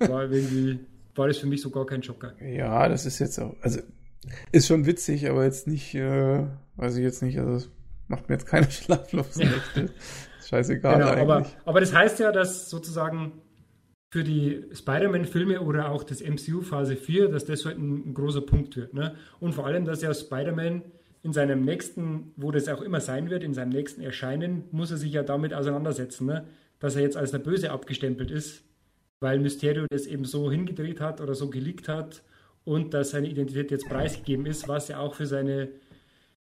[0.00, 0.78] War irgendwie,
[1.14, 2.32] war das für mich so gar kein Schocker.
[2.42, 3.80] Ja, das ist jetzt auch, also
[4.52, 6.46] ist schon witzig, aber jetzt nicht, äh,
[6.76, 7.70] weiß ich jetzt nicht, also es
[8.06, 9.82] macht mir jetzt keine schlaflosen Ja.
[9.82, 11.56] Ist Scheißegal Genau, aber, eigentlich.
[11.66, 13.32] aber das heißt ja, dass sozusagen
[14.10, 18.40] für die Spider-Man-Filme oder auch das MCU Phase 4, dass das halt ein, ein großer
[18.40, 18.94] Punkt wird.
[18.94, 19.14] Ne?
[19.38, 20.82] Und vor allem, dass ja Spider-Man
[21.22, 24.96] in seinem nächsten, wo das auch immer sein wird, in seinem nächsten Erscheinen, muss er
[24.96, 26.46] sich ja damit auseinandersetzen, ne?
[26.78, 28.62] dass er jetzt als der Böse abgestempelt ist,
[29.20, 32.22] weil Mysterio das eben so hingedreht hat oder so geleakt hat
[32.64, 35.68] und dass seine Identität jetzt preisgegeben ist, was ja auch für seine,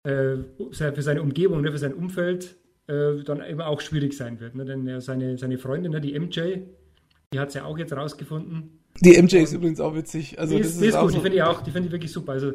[0.04, 0.38] äh,
[0.72, 1.72] für seine Umgebung, ne?
[1.72, 2.58] für sein Umfeld
[2.88, 4.56] äh, dann eben auch schwierig sein wird.
[4.56, 4.66] Ne?
[4.66, 6.02] Denn ja, seine, seine Freundin, ne?
[6.02, 6.64] die MJ,
[7.34, 8.80] die hat es ja auch jetzt rausgefunden.
[9.02, 10.40] Die MJ ist übrigens auch witzig.
[10.40, 11.88] Also die das ist, die ist auch gut, so, die finde ich auch, die finde
[11.88, 12.34] ich wirklich super.
[12.34, 12.54] Also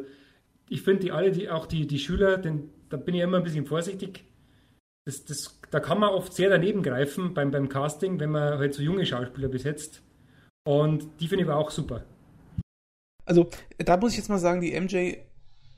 [0.69, 3.43] ich finde die alle, die, auch die, die Schüler, denn da bin ich immer ein
[3.43, 4.23] bisschen vorsichtig.
[5.05, 8.73] Das, das, da kann man oft sehr daneben greifen beim, beim Casting, wenn man halt
[8.73, 10.01] so junge Schauspieler besetzt.
[10.63, 12.03] Und die finde ich aber auch super.
[13.25, 15.17] Also, da muss ich jetzt mal sagen, die MJ,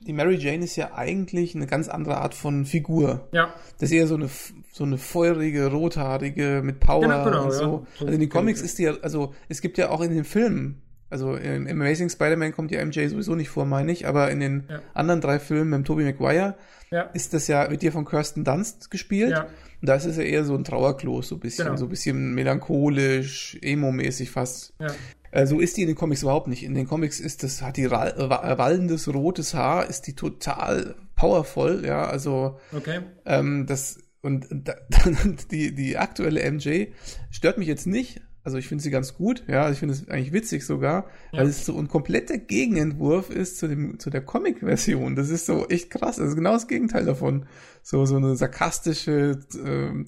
[0.06, 3.28] die Mary Jane ist ja eigentlich eine ganz andere Art von Figur.
[3.32, 4.28] Ja, Das ist eher so eine,
[4.72, 7.52] so eine feurige, rothaarige mit Power Genau, genau, und ja.
[7.52, 7.86] so.
[7.98, 10.24] So Also in den Comics ist die ja, also es gibt ja auch in den
[10.24, 10.82] Filmen,
[11.12, 14.64] also im Amazing Spider-Man kommt die MJ sowieso nicht vor, meine ich, aber in den
[14.68, 14.80] Ja.
[14.94, 16.56] anderen drei Filmen mit Tobey Maguire
[16.90, 19.30] ja, ist das ja, wird ja von Kirsten Dunst gespielt.
[19.30, 19.42] ja,
[19.80, 21.76] Und da ist es ja eher so ein Trauerklos, so ein bisschen, Genau.
[21.76, 24.74] so ein bisschen melancholisch, emo-mäßig fast.
[24.80, 24.88] ja.
[25.30, 26.62] Äh, so ist die in den Comics überhaupt nicht.
[26.62, 32.04] In den Comics ist das, hat die wallendes rotes Haar, ist die total powerful, ja,
[32.04, 33.00] also Okay.
[33.24, 34.74] ähm, das und da,
[35.50, 36.88] die die aktuelle MJ
[37.30, 38.20] stört mich jetzt nicht.
[38.44, 41.40] Also ich finde sie ganz gut, ja, ich finde es eigentlich witzig sogar, Ja.
[41.40, 45.14] weil es so ein kompletter Gegenentwurf ist zu dem zu der Comic-Version.
[45.14, 46.16] Das ist so echt krass.
[46.16, 47.46] Das ist genau das Gegenteil davon.
[47.82, 50.06] So so eine sarkastische, ähm,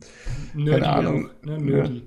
[0.55, 1.29] Nerdy Ahnung.
[1.45, 2.03] auch, ne?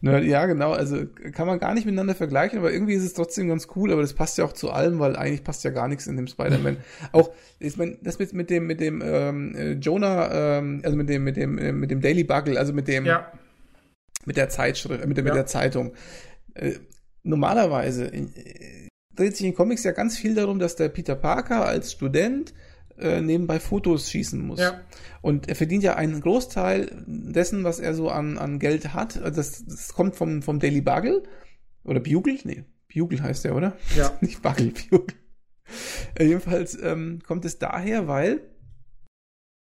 [0.00, 0.28] Nerdy.
[0.28, 0.72] ja genau.
[0.72, 3.90] Also kann man gar nicht miteinander vergleichen, aber irgendwie ist es trotzdem ganz cool.
[3.92, 6.26] Aber das passt ja auch zu allem, weil eigentlich passt ja gar nichts in dem
[6.28, 6.76] Spider-Man.
[7.12, 11.08] auch ich meine, das mit mit dem mit dem ähm, äh, Jonah, ähm, also mit
[11.08, 13.32] dem mit dem äh, mit dem Daily Bugle, also mit dem Ja,
[14.26, 15.34] mit der Zeitschrift, mit der, mit Ja.
[15.36, 15.94] der Zeitung.
[16.54, 16.74] Äh,
[17.22, 21.92] normalerweise äh, dreht sich in Comics ja ganz viel darum, dass der Peter Parker als
[21.92, 22.52] Student
[22.98, 24.60] äh, nebenbei Fotos schießen muss.
[24.60, 24.80] ja,
[25.20, 29.16] Und er verdient ja einen Großteil dessen, was er so an, an Geld hat.
[29.16, 31.22] Das, das kommt vom, vom Daily Bugle.
[31.84, 32.38] Oder Bugle?
[32.44, 33.76] Nee, Bugle heißt der, oder?
[33.96, 35.06] ja, Nicht Bugle, Bugle.
[36.14, 38.40] Äh, jedenfalls ähm, kommt es daher, weil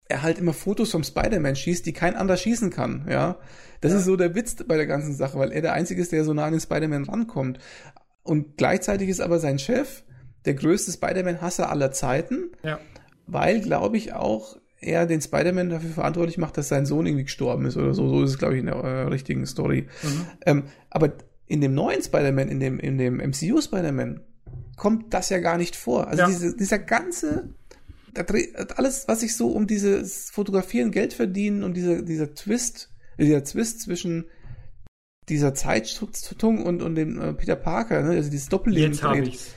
[0.09, 3.37] er halt immer Fotos vom Spider-Man schießt, die kein anderer schießen kann, ja.
[3.81, 3.99] Das Ja.
[3.99, 6.33] ist so der Witz bei der ganzen Sache, weil er der Einzige ist, der so
[6.35, 7.59] nah an den Spider-Man rankommt.
[8.23, 10.03] Und gleichzeitig ist aber sein Chef
[10.45, 12.79] der größte Spider-Man-Hasser aller Zeiten, ja.
[13.27, 17.67] weil, glaube ich, auch er den Spider-Man dafür verantwortlich macht, dass sein Sohn irgendwie gestorben
[17.67, 18.09] ist oder so.
[18.09, 19.89] So ist es, glaube ich, in der äh, richtigen Story.
[20.03, 20.27] Mhm.
[20.47, 21.13] Ähm, aber
[21.47, 24.21] in dem neuen Spider-Man, in dem, in dem MCU Spider-Man,
[24.77, 26.07] kommt das ja gar nicht vor.
[26.07, 26.29] Also Ja.
[26.29, 27.51] diese, dieser ganze,
[28.77, 33.45] alles, was sich so um dieses Fotografieren, Geld verdienen und dieser, dieser Twist, äh, dieser
[33.45, 34.27] Twist zwischen
[35.29, 38.11] dieser Zeitstruktur und, und dem äh, Peter Parker, ne?
[38.11, 39.29] also dieses Doppelleben Jetzt habe dreht.
[39.29, 39.55] ich's.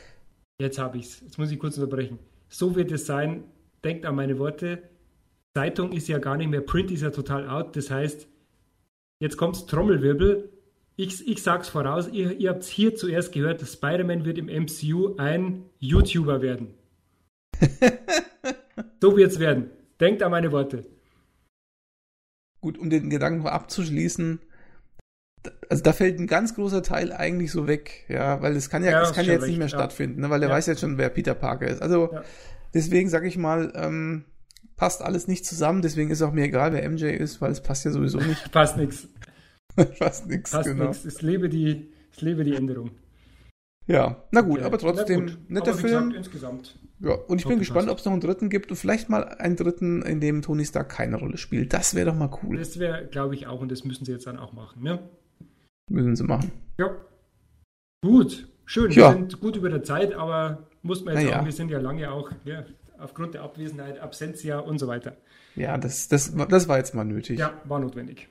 [0.59, 1.21] Jetzt habe ich's.
[1.21, 2.19] Jetzt muss ich kurz unterbrechen.
[2.49, 3.45] So wird es sein.
[3.83, 4.83] Denkt an meine Worte.
[5.55, 7.75] Zeitung ist ja gar nicht mehr, Print ist ja total out.
[7.75, 8.27] Das heißt,
[9.19, 10.49] jetzt kommt's Trommelwirbel.
[10.95, 15.15] Ich, ich sag's voraus, ihr, ihr habt's hier zuerst gehört, dass Spider-Man wird im MCU
[15.17, 16.75] ein YouTuber werden.
[19.01, 19.69] So wird's werden.
[19.99, 20.85] Denkt an meine Worte.
[22.61, 24.39] Gut, um den Gedanken abzuschließen,
[25.43, 28.83] da- also da fällt ein ganz großer Teil eigentlich so weg, ja, weil es kann
[28.83, 29.75] ja, Ja, es kann ja jetzt nicht recht, mehr ja.
[29.77, 30.55] stattfinden, ne, weil er Ja.
[30.55, 31.81] weiß jetzt schon, wer Peter Parker ist.
[31.81, 32.19] Also
[32.73, 34.25] deswegen sage ich mal, ähm,
[34.75, 37.85] passt alles nicht zusammen, deswegen ist auch mir egal, wer MJ ist, weil es passt
[37.85, 38.51] ja sowieso nicht.
[38.51, 39.07] Passt nichts.
[39.97, 40.89] Fast nichts, Passt genau.
[40.89, 41.05] nichts.
[41.05, 42.91] Ich lebe die, ich lebe die Änderung.
[43.87, 46.09] Ja, na gut, aber trotzdem netter Film.
[46.09, 46.79] Gesagt, insgesamt.
[47.01, 49.55] Ja, und ich bin gespannt, ob es noch einen dritten gibt und vielleicht mal einen
[49.55, 51.73] dritten, in dem Tony Stark keine Rolle spielt.
[51.73, 52.57] Das wäre doch mal cool.
[52.57, 54.83] Das wäre, glaube ich, auch, und das müssen sie jetzt dann auch machen.
[54.83, 54.99] Ne?
[55.89, 56.51] Müssen sie machen.
[56.77, 56.95] Ja.
[58.03, 58.91] Gut, schön.
[58.91, 59.09] Ja.
[59.09, 61.35] Wir sind gut über der Zeit, aber muss man jetzt Na ja.
[61.35, 62.65] sagen, wir sind ja lange auch ja,
[62.99, 65.17] aufgrund der Abwesenheit, Absentia und so weiter.
[65.55, 67.39] Ja, das, das, das war jetzt mal nötig.
[67.39, 68.29] Ja, war notwendig.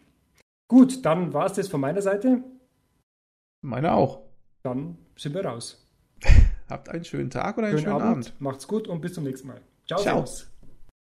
[0.68, 2.44] Gut, dann war es das von meiner Seite.
[3.62, 4.20] Meine auch.
[4.62, 5.88] Dann sind wir raus.
[6.70, 8.40] Habt einen schönen Tag oder einen Schönen schönen, Abend, Abend.
[8.40, 9.60] macht's gut und bis zum nächsten Mal.
[9.86, 10.24] Ciao, Ciao.